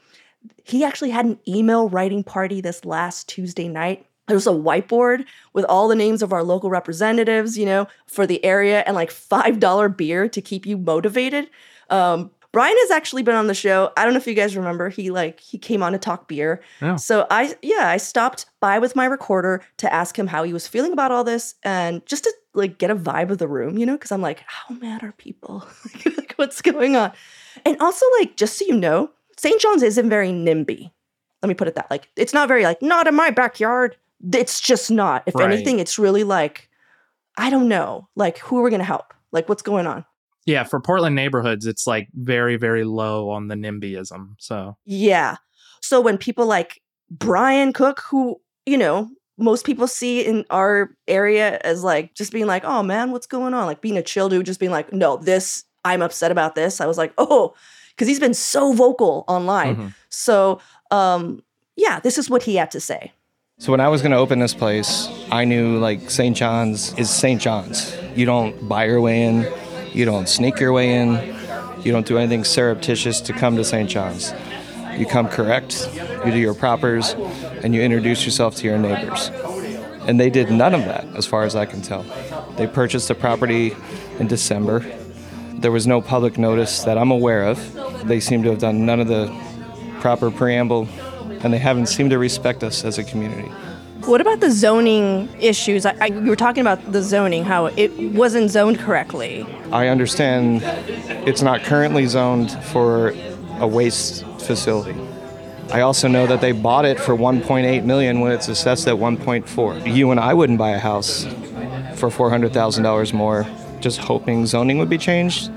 [0.64, 4.06] he actually had an email writing party this last Tuesday night.
[4.26, 8.26] There was a whiteboard with all the names of our local representatives, you know, for
[8.26, 11.50] the area and like $5 beer to keep you motivated.
[11.90, 13.92] Um, Brian has actually been on the show.
[13.96, 14.88] I don't know if you guys remember.
[14.88, 16.62] He like he came on to talk beer.
[16.80, 16.94] Yeah.
[16.94, 20.68] So I yeah, I stopped by with my recorder to ask him how he was
[20.68, 23.84] feeling about all this and just to like get a vibe of the room, you
[23.84, 25.66] know, because I'm like, how mad are people?
[26.06, 27.12] like what's going on?
[27.66, 29.60] And also like just so you know, St.
[29.60, 30.90] Johns isn't very NIMBY.
[31.42, 33.96] Let me put it that like it's not very like not in my backyard.
[34.32, 35.22] It's just not.
[35.26, 35.50] If Right.
[35.50, 36.68] anything, it's really like
[37.36, 38.08] I don't know.
[38.16, 39.12] Like who are we gonna help?
[39.32, 40.04] Like what's going on?
[40.46, 44.34] Yeah, for Portland neighborhoods, it's like very, very low on the NIMBYism.
[44.38, 45.36] So Yeah.
[45.80, 51.58] So when people like Brian Cook, who, you know, most people see in our area
[51.64, 53.66] as like just being like, oh man, what's going on?
[53.66, 56.80] Like being a chill dude, just being like, no, this, I'm upset about this.
[56.80, 57.54] I was like, oh,
[57.94, 59.76] because he's been so vocal online.
[59.76, 59.94] mhm.
[60.08, 61.42] So, um,
[61.76, 63.12] yeah, this is what he had to say.
[63.58, 66.36] So when I was going to open this place, I knew like St.
[66.36, 67.40] Johns is St.
[67.40, 67.96] Johns.
[68.16, 69.46] You don't buy your way in,
[69.92, 71.34] you don't sneak your way in,
[71.82, 73.88] you don't do anything surreptitious to come to St.
[73.88, 74.32] Johns.
[74.98, 75.88] You come correct,
[76.24, 77.14] you do your propers,
[77.62, 79.30] and you introduce yourself to your neighbors.
[80.06, 82.04] And they did none of that, as far as I can tell.
[82.56, 83.74] They purchased the property
[84.18, 84.84] in December.
[85.64, 88.06] There was no public notice that I'm aware of.
[88.06, 89.34] They seem to have done none of the
[89.98, 90.86] proper preamble,
[91.40, 93.48] and they haven't seemed to respect us as a community.
[94.04, 95.86] What about the zoning issues?
[95.86, 99.46] I, I, you were talking about the zoning, how it wasn't zoned correctly.
[99.72, 100.60] I understand
[101.26, 103.14] it's not currently zoned for
[103.58, 105.00] a waste facility.
[105.72, 109.94] I also know that they bought it for 1.8 million when it's assessed at 1.4.
[109.94, 111.24] You and I wouldn't buy a house
[111.94, 113.46] for $400,000 more
[113.84, 115.52] just hoping zoning would be changed.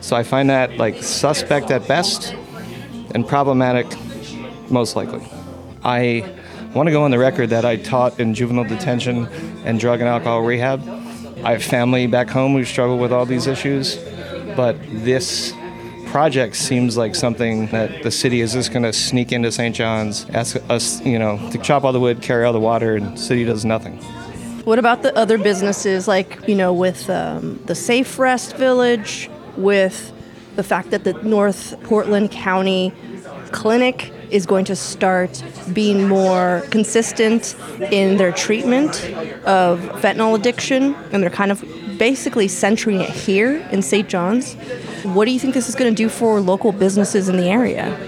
[0.00, 2.34] So I find that like suspect at best
[3.14, 3.86] and problematic
[4.70, 5.26] most likely.
[5.84, 6.32] I
[6.74, 9.26] want to go on the record that I taught in juvenile detention
[9.66, 10.80] and drug and alcohol rehab.
[11.44, 13.96] I have family back home who struggle with all these issues,
[14.56, 15.52] but this
[16.06, 19.74] project seems like something that the city is just going to sneak into St.
[19.74, 23.16] Johns, ask us, you know, to chop all the wood, carry all the water, and
[23.16, 23.98] the city does nothing.
[24.64, 30.12] What about the other businesses, like, you know, with um, the Safe Rest Village, with
[30.54, 32.92] the fact that the North Portland County
[33.50, 35.42] Clinic is going to start
[35.72, 37.56] being more consistent
[37.90, 39.04] in their treatment
[39.44, 41.64] of fentanyl addiction, and they're kind of
[41.98, 44.08] basically centering it here in St.
[44.08, 44.54] Johns.
[45.02, 47.98] What do you think this is going to do for local businesses in the area?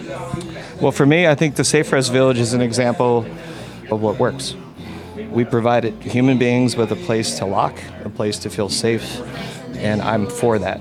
[0.80, 3.26] Well, for me, I think the Safe Rest Village is an example
[3.90, 4.54] of what works.
[5.34, 9.20] We provided human beings with a place to lock, a place to feel safe,
[9.78, 10.80] and I'm for that.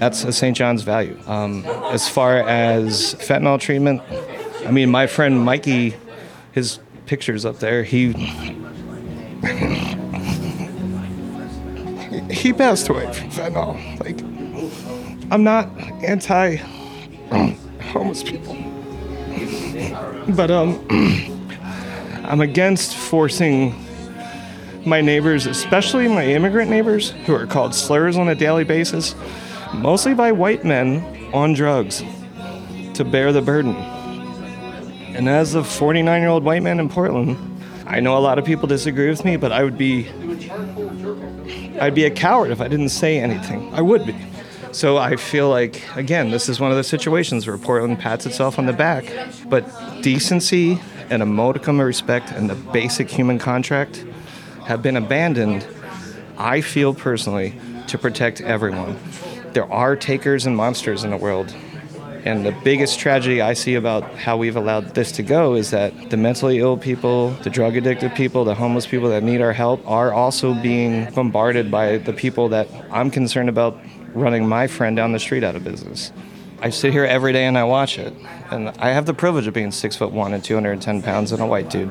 [0.00, 0.56] That's a St.
[0.56, 1.20] Johns value.
[1.26, 4.00] Um, as far as fentanyl treatment,
[4.64, 5.96] I mean, my friend Mikey,
[6.52, 8.12] his pictures up there, he
[12.30, 14.00] he passed away from fentanyl.
[14.00, 14.18] Like,
[15.30, 15.68] I'm not
[16.02, 16.56] anti
[17.92, 18.54] homeless people,
[20.34, 20.86] but um,
[22.24, 23.74] I'm against forcing
[24.86, 29.14] my neighbors, especially my immigrant neighbors, who are called slurs on a daily basis,
[29.74, 32.02] mostly by white men on drugs,
[32.94, 33.74] to bear the burden.
[35.14, 37.36] And as a 49 year old white man in Portland,
[37.86, 40.08] I know a lot of people disagree with me, but I would be
[41.80, 43.72] I'd be a coward if I didn't say anything.
[43.74, 44.14] I would be.
[44.72, 48.58] So I feel like again, this is one of the situations where Portland pats itself
[48.58, 49.04] on the back,
[49.46, 49.64] but
[50.02, 50.78] decency
[51.10, 54.04] and a modicum of respect and the basic human contract
[54.70, 55.66] have been abandoned.
[56.38, 57.58] I feel personally
[57.88, 58.96] to protect everyone.
[59.52, 61.52] There are takers and monsters in the world,
[62.24, 66.10] and the biggest tragedy I see about how we've allowed this to go is that
[66.10, 69.84] the mentally ill people, the drug addicted people, the homeless people that need our help
[69.90, 73.76] are also being bombarded by the people that I'm concerned about
[74.14, 76.12] running my friend down the street out of business.
[76.60, 78.14] I sit here every day and I watch it.
[78.52, 81.46] And I have the privilege of being six foot one and 210 pounds and a
[81.46, 81.90] white dude.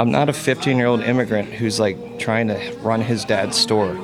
[0.00, 3.98] I'm not a 15 year old immigrant who's like trying to run his dad's store.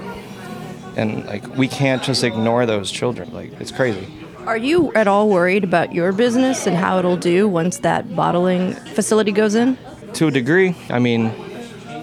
[0.95, 3.33] And like, we can't just ignore those children.
[3.33, 4.07] Like, it's crazy.
[4.47, 8.75] Are you at all worried about your business and how it'll do once that bottling
[8.75, 9.79] facility goes in?
[10.13, 10.77] To a degree.
[10.91, 11.33] I mean,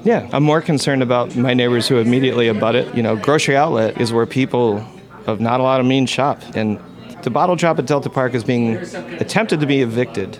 [0.03, 2.95] yeah, I'm more concerned about my neighbors who immediately abut it.
[2.95, 4.83] You know, grocery outlet is where people
[5.27, 6.41] of not a lot of means shop.
[6.55, 6.79] And
[7.21, 8.75] the bottle drop at Delta Park is being
[9.19, 10.39] attempted to be evicted.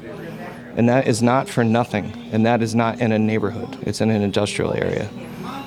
[0.76, 2.12] And that is not for nothing.
[2.32, 5.10] And that is not in a neighborhood, it's in an industrial area.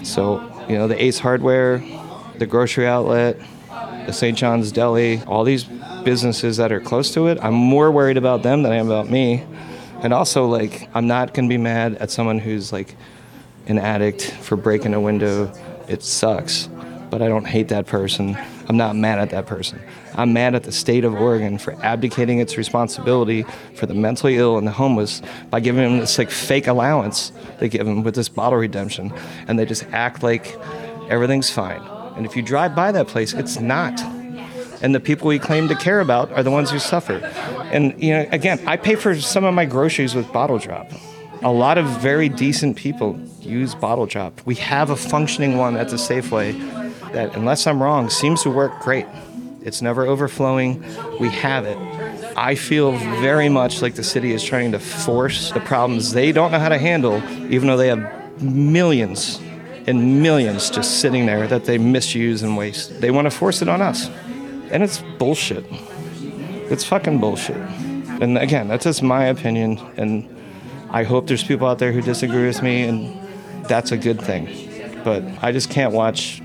[0.03, 1.83] So, you know, the Ace Hardware,
[2.39, 3.39] the grocery outlet,
[4.07, 4.37] the St.
[4.37, 5.65] John's Deli, all these
[6.05, 9.11] businesses that are close to it, I'm more worried about them than I am about
[9.11, 9.45] me.
[10.03, 12.95] And also, like, I'm not gonna be mad at someone who's like
[13.67, 15.53] an addict for breaking a window.
[15.89, 16.69] It sucks,
[17.11, 18.37] but I don't hate that person.
[18.69, 19.81] I'm not mad at that person.
[20.14, 23.45] I'm mad at the state of Oregon for abdicating its responsibility
[23.75, 27.69] for the mentally ill and the homeless by giving them this like fake allowance they
[27.69, 29.12] give them with this bottle redemption,
[29.49, 30.57] and they just act like
[31.09, 31.81] everything's fine.
[32.17, 34.01] And if you drive by that place, it's not.
[34.83, 37.14] And the people we claim to care about are the ones who suffer.
[37.73, 40.91] And you know, again, I pay for some of my groceries with Bottle Drop.
[41.43, 44.41] A lot of very decent people use Bottle Drop.
[44.47, 46.86] We have a functioning one at the Safeway
[47.17, 49.07] that, unless I'm wrong, seems to work great.
[49.62, 50.85] It's never overflowing.
[51.19, 51.77] We have it.
[52.37, 56.53] I feel very much like the city is trying to force the problems they don't
[56.53, 59.41] know how to handle, even though they have millions
[59.87, 63.01] and millions just sitting there that they misuse and waste.
[63.01, 64.09] They want to force it on us.
[64.71, 65.64] And it's bullshit.
[66.71, 67.57] It's fucking bullshit.
[67.57, 69.79] And again, that's just my opinion.
[69.97, 70.29] And
[70.91, 73.19] I hope there's people out there who disagree with me, and
[73.67, 75.03] that's a good thing.
[75.05, 76.43] But I just can't watch.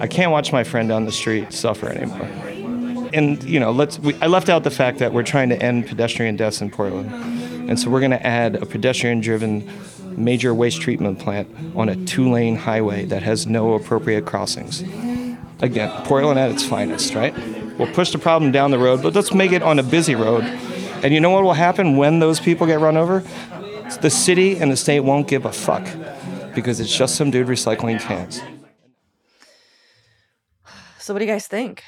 [0.00, 2.28] I can't watch my friend down the street suffer anymore.
[3.12, 3.98] And you know, let's.
[3.98, 7.12] We, I left out the fact that we're trying to end pedestrian deaths in Portland,
[7.68, 9.68] and so we're going to add a pedestrian-driven
[10.16, 14.82] major waste treatment plant on a two lane highway that has no appropriate crossings.
[15.60, 17.34] Again, Portland at its finest, right?
[17.78, 20.44] We'll push the problem down the road, but let's make it on a busy road.
[21.02, 23.22] And you know what will happen when those people get run over?
[24.00, 25.86] The city and the state won't give a fuck
[26.54, 28.40] because it's just some dude recycling cans.
[31.02, 31.82] So, what do you guys think?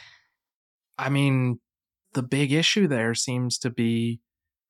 [0.98, 1.60] I mean,
[2.14, 4.20] the big issue there seems to be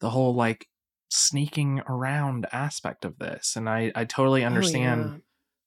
[0.00, 0.68] the whole like
[1.08, 3.56] sneaking around aspect of this.
[3.56, 5.18] And I, I totally oh, understand Oh, yeah.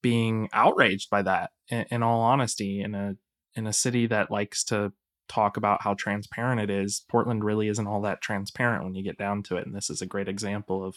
[0.04, 3.16] being outraged by that in, in all honesty in a
[3.56, 4.94] in a city that likes to
[5.28, 9.18] talk about how transparent it is portland really isn't all that transparent when you get
[9.18, 10.96] down to it and this is a great example of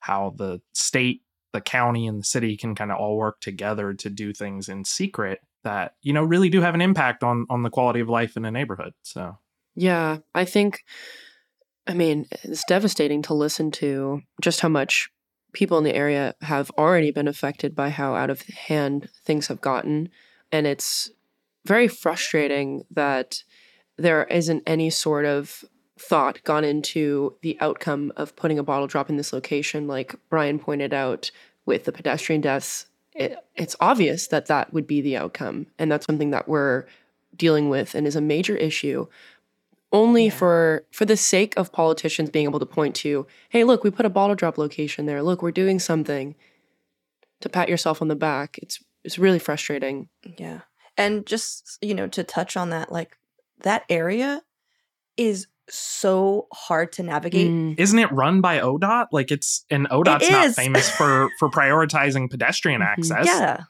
[0.00, 1.22] how the state
[1.54, 4.84] the county and the city can kind of all work together to do things in
[4.84, 8.36] secret that you know really do have an impact on on the quality of life
[8.36, 9.38] in a neighborhood so
[9.76, 10.84] Yeah, I think,
[11.86, 15.10] I mean, it's devastating to listen to just how much
[15.52, 19.60] people in the area have already been affected by how out of hand things have
[19.60, 20.08] gotten.
[20.50, 21.10] And it's
[21.66, 23.42] very frustrating that
[23.98, 25.64] there isn't any sort of
[25.98, 29.86] thought gone into the outcome of putting a bottle drop in this location.
[29.86, 31.30] Like Brian pointed out
[31.66, 32.86] with the pedestrian deaths,
[33.16, 35.66] it, it's obvious that that would be the outcome.
[35.78, 36.86] And that's something that we're
[37.34, 39.06] dealing with and is a major issue
[39.92, 43.90] only for for the sake of politicians being able to point to hey look we
[43.90, 46.34] put a bottle drop location there look we're doing something
[47.40, 50.62] to pat yourself on the back it's it's really frustrating Yeah.
[50.98, 53.16] And just, you know, to touch on that, like
[53.60, 54.42] that area
[55.16, 57.50] is so hard to navigate.
[57.50, 57.78] Mm.
[57.78, 62.80] isn't it run by odot like it's and odot's not famous for for prioritizing pedestrian
[62.80, 62.86] Mhm.
[62.86, 63.60] access Yeah.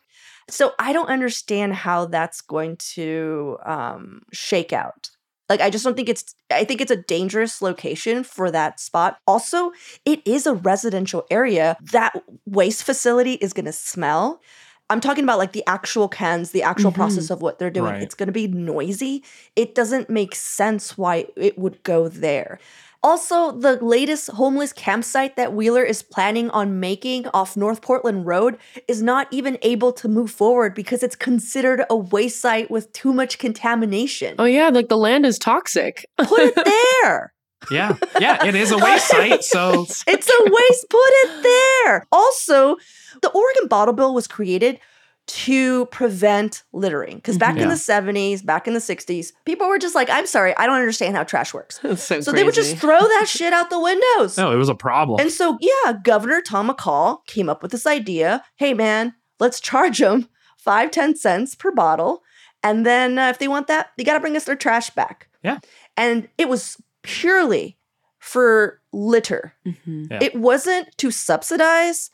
[0.48, 5.10] So I don't understand how that's going to um shake out.
[5.48, 9.18] Like I just don't think it's I think it's a dangerous location for that spot.
[9.26, 9.72] Also,
[10.04, 11.76] it is a residential area.
[11.92, 12.12] That
[12.46, 14.40] waste facility is going to smell.
[14.88, 16.94] I'm talking about like the actual cans, the actual Mhm.
[16.94, 17.92] process of what they're doing.
[17.92, 18.02] Right.
[18.02, 19.24] It's going to be noisy.
[19.56, 22.58] It doesn't make sense why it would go there.
[23.02, 28.58] Also, the latest homeless campsite that Wheeler is planning on making off North Portland Road
[28.88, 33.12] is not even able to move forward because it's considered a waste site with too
[33.12, 34.34] much contamination.
[34.38, 36.54] oh yeah like the land is toxic Put it
[37.04, 37.32] there.
[37.70, 40.86] Yeah yeah it is a waste site so It's a waste.
[40.90, 42.06] Put it there.
[42.12, 42.76] Also,
[43.22, 44.78] the Oregon Bottle Bill was created
[45.26, 49.94] to prevent littering because back in the 70s, back in the 60s, people were just
[49.94, 51.80] like, I'm sorry, I don't understand how trash works.
[51.96, 54.36] So, So they would just throw that shit out the windows.
[54.36, 57.86] no it was a problem And so, yeah, Governor Tom McCall came up with this
[57.86, 62.22] idea hey, man, let's charge them five, 10 cents per bottle.
[62.62, 65.28] And then uh, if they want that, they got to bring us their trash back.
[65.42, 65.58] Yeah.
[65.96, 66.76] And it was
[67.06, 67.76] purely
[68.18, 69.54] for litter.
[69.66, 70.10] Mhm.
[70.10, 70.18] Yeah.
[70.20, 72.10] It wasn't to subsidize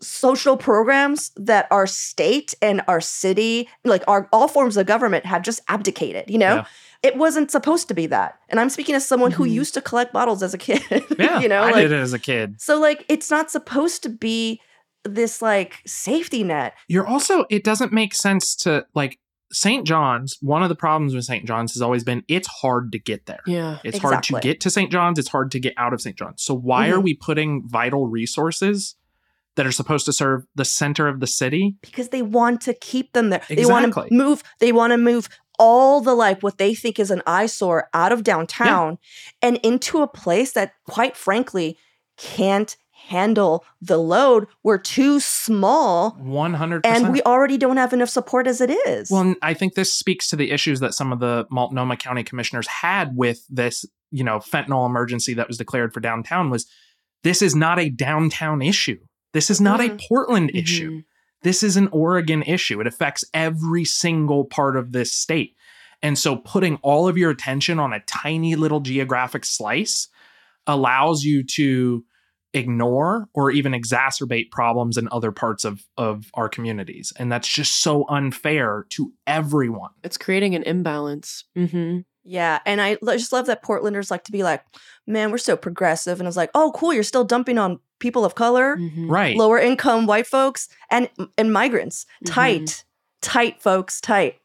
[0.00, 5.42] social programs that our state and our city, like our all forms of government have
[5.42, 6.56] just abdicated, you know?
[6.56, 6.64] Yeah.
[7.02, 8.38] It wasn't supposed to be that.
[8.48, 9.52] And I'm speaking as someone who Mhm.
[9.52, 10.82] used to collect bottles as a kid.
[11.18, 14.02] yeah you know, i like did it as a kid so like it's not supposed
[14.02, 14.60] to be
[15.04, 16.72] this like safety net.
[16.88, 19.18] you're also it doesn't make sense to like
[19.54, 22.98] st johns one of the problems with st johns has always been it's hard to
[22.98, 25.92] get there yeah it's hard to get to st johns it's hard to get out
[25.92, 27.02] of st johns so why are Mhm.
[27.04, 28.96] we putting vital resources
[29.56, 33.12] that are supposed to serve the center of the city because they want to keep
[33.12, 33.40] them there.
[33.48, 34.08] They want Exactly.
[34.08, 34.42] to move.
[34.58, 35.28] They want to move
[35.60, 38.98] all the like what they think is an eyesore out of downtown
[39.40, 41.78] and into a place that, quite frankly,
[42.16, 42.76] can't
[43.08, 44.46] handle the load.
[44.62, 49.10] We're too small, 100% and we already don't have enough support as it is.
[49.10, 52.66] Well, I think this speaks to the issues that some of the Multnomah County commissioners
[52.66, 56.66] had with this, you know, fentanyl emergency that was declared for downtown was
[57.22, 58.98] this is not a downtown issue.
[59.32, 59.94] This is not Mhm.
[59.94, 60.90] a Portland issue.
[60.90, 61.04] Mhm.
[61.42, 62.80] This is an Oregon issue.
[62.80, 65.54] It affects every single part of this state.
[66.02, 70.08] And so putting all of your attention on a tiny little geographic slice
[70.66, 72.04] allows you to
[72.54, 77.12] ignore or even exacerbate problems in other parts of, of our communities.
[77.18, 79.90] And that's just so unfair to everyone.
[80.02, 82.00] it's creating an imbalance mm-hmm.
[82.24, 84.64] yeah, and I just love that Portlanders like to be like,
[85.06, 88.24] "Man, we're so progressive," and I was like, "Oh, cool, you're still dumping on people
[88.24, 89.10] of color." Mm-hmm.
[89.10, 89.36] Right.
[89.36, 92.32] lower income white folks and and migrants Mhm.
[92.32, 92.84] tight
[93.20, 94.36] tight folks tight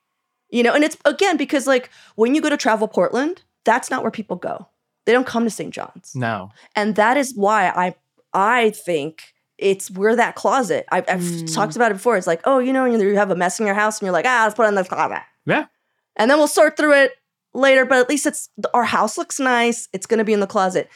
[0.49, 4.01] you know and it's again because like when you go to travel portland that's not
[4.03, 4.67] where people go
[5.09, 6.51] they don't come to st johns No.
[6.75, 7.95] and that is why i
[8.33, 11.53] i think it's we're that closet I've, I've Mm.
[11.53, 13.75] talked about it before it's like oh you know you have a mess in your
[13.75, 15.65] house and you're like ah let's put it in the closet Yeah.
[16.15, 17.11] and then we'll sort through it
[17.53, 20.47] later but at least it's our house looks nice it's going to be in the
[20.47, 20.87] closet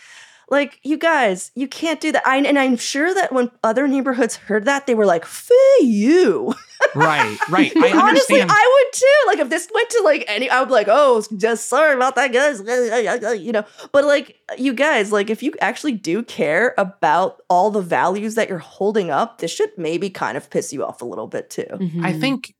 [0.50, 2.26] Like, you guys, you can't do that.
[2.28, 6.54] I, and I'm sure that when other neighborhoods heard that, they were like, "Fee you."
[6.96, 7.72] right, right.
[7.76, 8.52] I Honestly, understand.
[8.52, 9.28] I would too.
[9.28, 12.16] Like, if this went to like any, I would be like, "Oh, just sorry about
[12.16, 12.62] that, guys."
[13.44, 17.82] You know, but like, you guys, like, if you actually do care about all the
[17.82, 21.28] values that you're holding up, this should maybe kind of piss you off a little
[21.28, 21.66] bit too.
[21.72, 22.06] Mhm.
[22.06, 22.54] I think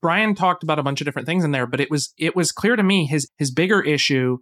[0.00, 2.52] Brian talked about a bunch of different things in there, but it was it was
[2.52, 4.38] clear to me his his bigger issue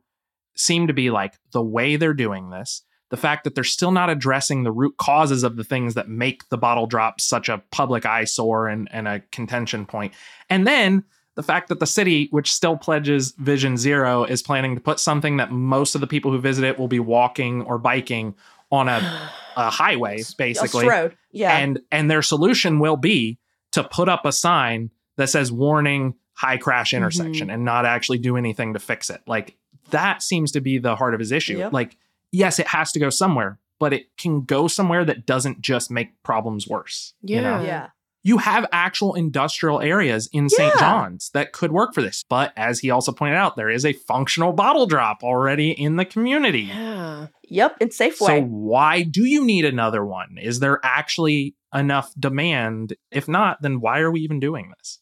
[0.54, 4.10] seemed to be like the way they're doing this, the fact that they're still not
[4.10, 8.06] addressing the root causes of the things that make the bottle drop such a public
[8.06, 10.14] eyesore and, and a contention point.
[10.48, 14.80] And then the fact that the city, which still pledges Vision Zero, is planning to
[14.80, 18.34] put something that most of the people who visit it will be walking or biking
[18.70, 21.58] on a, a highway, basically road, yeah.
[21.58, 23.38] and and their solution will be
[23.72, 27.54] to put up a sign that says warning high crash intersection mm-hmm.
[27.54, 29.56] and not actually do anything to fix it like
[29.92, 31.72] that seems to be the heart of his issue Yep.
[31.72, 31.96] like
[32.32, 36.22] yes it has to go somewhere but it can go somewhere that doesn't just make
[36.22, 37.60] problems worse you know?
[37.60, 37.66] Yeah.
[37.66, 37.88] yeah.
[38.22, 40.72] you have actual industrial areas in St.
[40.78, 42.24] Johns that could work for this.
[42.28, 46.04] But as he also pointed out, there is a functional bottle drop already in the
[46.04, 46.62] community.
[46.70, 47.26] Yeah.
[47.48, 47.76] Yep.
[47.80, 48.26] It's Safeway.
[48.26, 50.38] So why do you need another one?
[50.40, 52.94] Is there actually enough demand?
[53.10, 55.00] If not, then why are we even doing this?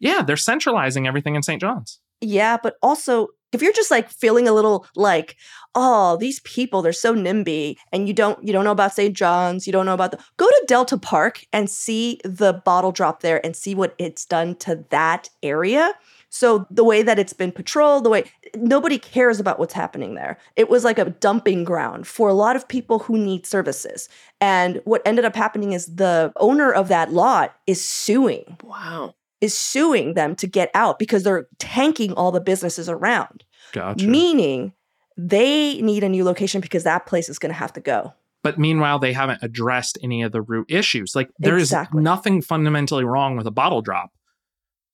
[0.00, 1.60] Yeah, they're centralizing everything in St.
[1.60, 2.00] Johns.
[2.22, 5.36] Yeah, but also if you're just like feeling a little like,
[5.74, 9.14] oh, these people, they're so NIMBY, and you don't you don't know about St.
[9.14, 13.20] Johns, you don't know about the go to Delta Park and see the bottle drop
[13.20, 15.92] there and see what it's done to that area.
[16.34, 18.24] So the way that it's been patrolled, the way
[18.56, 20.36] nobody cares about what's happening there.
[20.56, 24.08] It was like a dumping ground for a lot of people who need services.
[24.40, 29.14] And what ended up happening is the owner of that lot is suing Wow.
[29.44, 34.06] Is suing them to get out because they're tanking all the businesses around, Gotcha.
[34.06, 34.72] meaning
[35.16, 38.12] they need a new location because that place is going to have to go.
[38.42, 41.14] but meanwhile, they haven't addressed any of the root issues.
[41.14, 42.02] Like there is Exactly.
[42.02, 44.10] nothing fundamentally wrong with a bottle drop.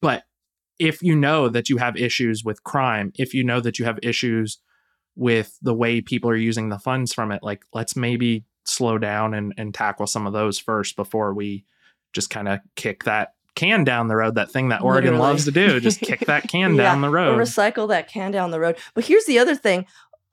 [0.02, 0.22] But
[0.78, 3.98] if you know that you have issues with crime, if you know that you have
[4.02, 4.58] issues
[5.16, 9.34] with the way people are using the funds from it, like let's maybe slow down
[9.34, 11.64] and, and tackle some of those first before we
[12.12, 15.28] just kind of kick that can down the road, that thing that Oregon Literally.
[15.30, 17.38] loves to do, just kick that can Yeah, down the Or road.
[17.38, 18.76] recycle that can down the road.
[18.94, 19.86] But here's the other thing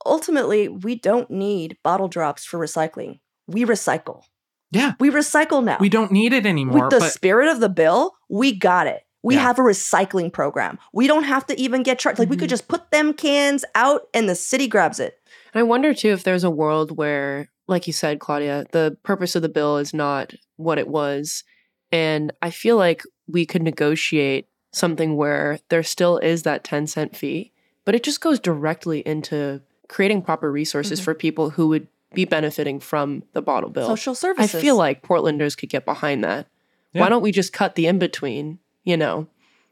[0.06, 3.20] ultimately, we don't need bottle drops for recycling.
[3.46, 4.22] We recycle.
[4.70, 4.92] yeah.
[5.00, 5.78] We recycle now.
[5.80, 6.82] We don't need it anymore.
[6.84, 9.02] With the but spirit of the bill, we got it.
[9.22, 9.42] We Yeah.
[9.42, 10.78] have a recycling program.
[10.92, 12.18] We don't have to even get charged.
[12.18, 12.50] Like we could Mhm.
[12.56, 15.18] just put them cans out and the city grabs it.
[15.52, 19.34] And I wonder too if there's a world where, like you said, Claudia, the purpose
[19.34, 21.42] of the bill is not what it was.
[21.90, 27.16] And I feel like we could negotiate something where there still is that 10 cent
[27.16, 27.52] fee,
[27.84, 31.04] but it just goes directly into creating proper resources Mhm.
[31.04, 33.86] for people who would be benefiting from the bottle bill.
[33.86, 34.54] Social services.
[34.54, 36.46] I feel like Portlanders could get behind that.
[36.92, 37.02] Yeah.
[37.02, 39.26] Why don't we just cut the in between, you know,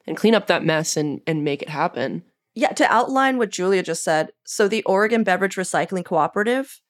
[0.07, 2.23] and clean up that mess and, and make it happen?
[2.55, 4.33] Yeah, to outline what Giulia just said.
[4.45, 6.81] So the Oregon Beverage Recycling Cooperative,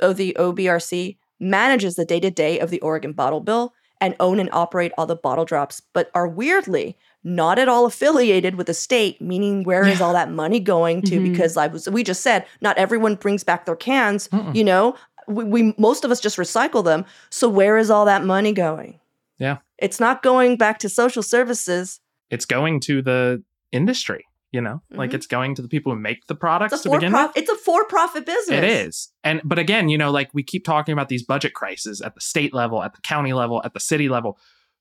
[0.00, 3.72] or the OBRC, manages the day-to-day of the Oregon bottle bill
[4.02, 8.56] and own and operate all the bottle drops, but are weirdly not at all affiliated
[8.56, 11.20] with the state, meaning where is all that money going to?
[11.20, 11.30] Mhm.
[11.32, 14.54] Because I was we just said not everyone brings back their cans, Mm-mm.
[14.54, 14.94] you know.
[15.28, 17.04] We, we most of us just recycle them.
[17.30, 18.98] So where is all that money going?
[19.38, 19.58] Yeah.
[19.78, 22.00] It's not going back to social services.
[22.30, 25.14] it's going to the industry, you know, like Mhm.
[25.14, 27.20] it's going to the people who make the products to begin with.
[27.20, 27.42] profit.
[27.42, 28.58] It's a for-profit business.
[28.58, 29.12] It is.
[29.24, 32.20] And but again, you know, like we keep talking about these budget crises at the
[32.20, 34.38] state level, at the county level, at the city level.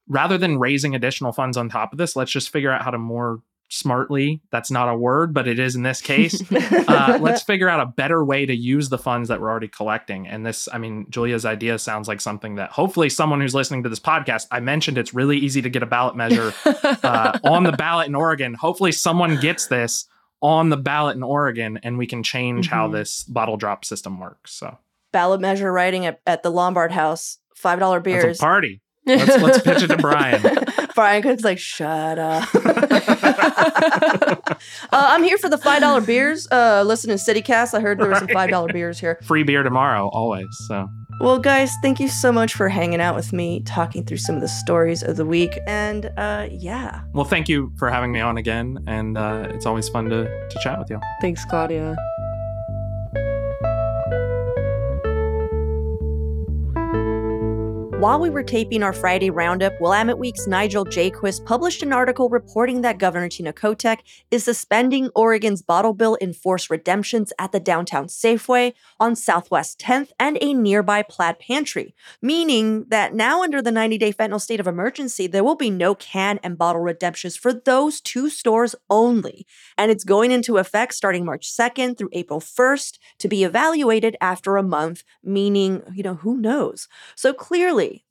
[0.07, 2.97] Rather than raising additional funds on top of this, let's just figure out how to
[2.97, 3.39] more
[3.71, 6.41] smartly, that's not a word, but it is in this case.
[6.51, 10.27] uh, let's figure out a better way to use the funds that we're already collecting.
[10.27, 13.89] And this, I mean, Giulia's idea sounds like something that hopefully someone who's listening to
[13.89, 17.71] this podcast, I mentioned it's really easy to get a ballot measure uh, on the
[17.71, 18.53] ballot in Oregon.
[18.53, 20.05] Hopefully, someone gets this
[20.41, 22.93] on the ballot in Oregon, and we can change how Mhm.
[22.93, 24.51] this bottle drop system works.
[24.53, 24.77] So
[25.11, 28.39] ballot measure writing at, at the Lombard House, five dollar that's beers.
[28.39, 28.81] a party.
[29.05, 30.41] Let's, let's pitch it to Brian.
[30.95, 32.47] Brian Cook's like, shut up.
[32.55, 34.55] uh,
[34.91, 36.47] I'm here for the five dollar beers.
[36.51, 37.73] Uh, listen to CityCast.
[37.73, 39.19] I heard there were some five dollar beers here.
[39.23, 40.47] Free beer tomorrow, always.
[40.67, 40.87] So
[41.19, 44.41] Well, guys, thank you so much for hanging out with me, talking through some of
[44.41, 48.37] the stories of the week, and uh, yeah, well, thank you for having me on
[48.37, 50.99] again, and uh, it's always fun to to chat with you.
[51.21, 51.95] Thanks, Claudia.
[58.01, 62.81] While we were taping our Friday roundup, Willamette Week's Nigel Jaquiss published an article reporting
[62.81, 63.99] that Governor Tina Kotek
[64.31, 70.39] is suspending Oregon's bottle bill enforced redemptions at the downtown Safeway on Southwest 10th and
[70.41, 71.93] a nearby Plaid Pantry,
[72.23, 75.93] meaning that now under the 90 day fentanyl state of emergency, there will be no
[75.93, 79.45] can and bottle redemptions for those two stores only.
[79.77, 84.57] And it's going into effect starting March 2nd through April 1st to be evaluated after
[84.57, 86.87] a month, meaning, you know, who knows?
[87.15, 87.31] So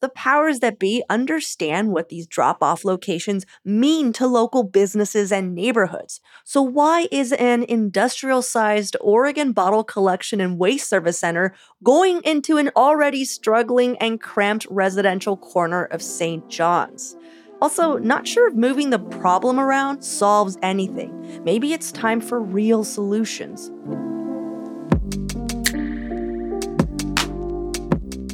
[0.01, 5.55] the powers that be understand what these drop off locations mean to local businesses and
[5.55, 6.21] neighborhoods.
[6.45, 12.57] So, why is an industrial sized Oregon bottle collection and waste service center going into
[12.57, 16.49] an already struggling and cramped residential corner of St.
[16.49, 17.17] Johns?
[17.61, 21.43] Also, not sure if moving the problem around solves anything.
[21.45, 23.71] Maybe it's time for real solutions.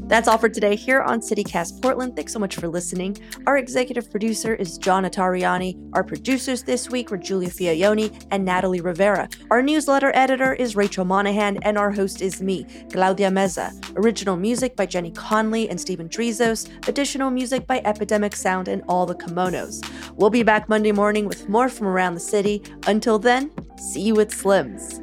[0.09, 2.15] That's all for today here on CityCast Portland.
[2.15, 3.17] Thanks so much for listening.
[3.45, 5.91] Our executive producer is John Atariani.
[5.95, 9.29] Our producers this week were Giulia Fiaoni and Natalie Rivera.
[9.51, 13.73] Our newsletter editor is Rachel Monahan, and our host is me, Claudia Meza.
[13.97, 16.69] Original music by Jenny Conley and Stephen Drizos.
[16.87, 19.85] Additional music by Epidemic Sound and All the Kimonos.
[20.15, 22.63] We'll be back Monday morning with more from around the city.
[22.87, 25.01] Until then, see you at Slim's.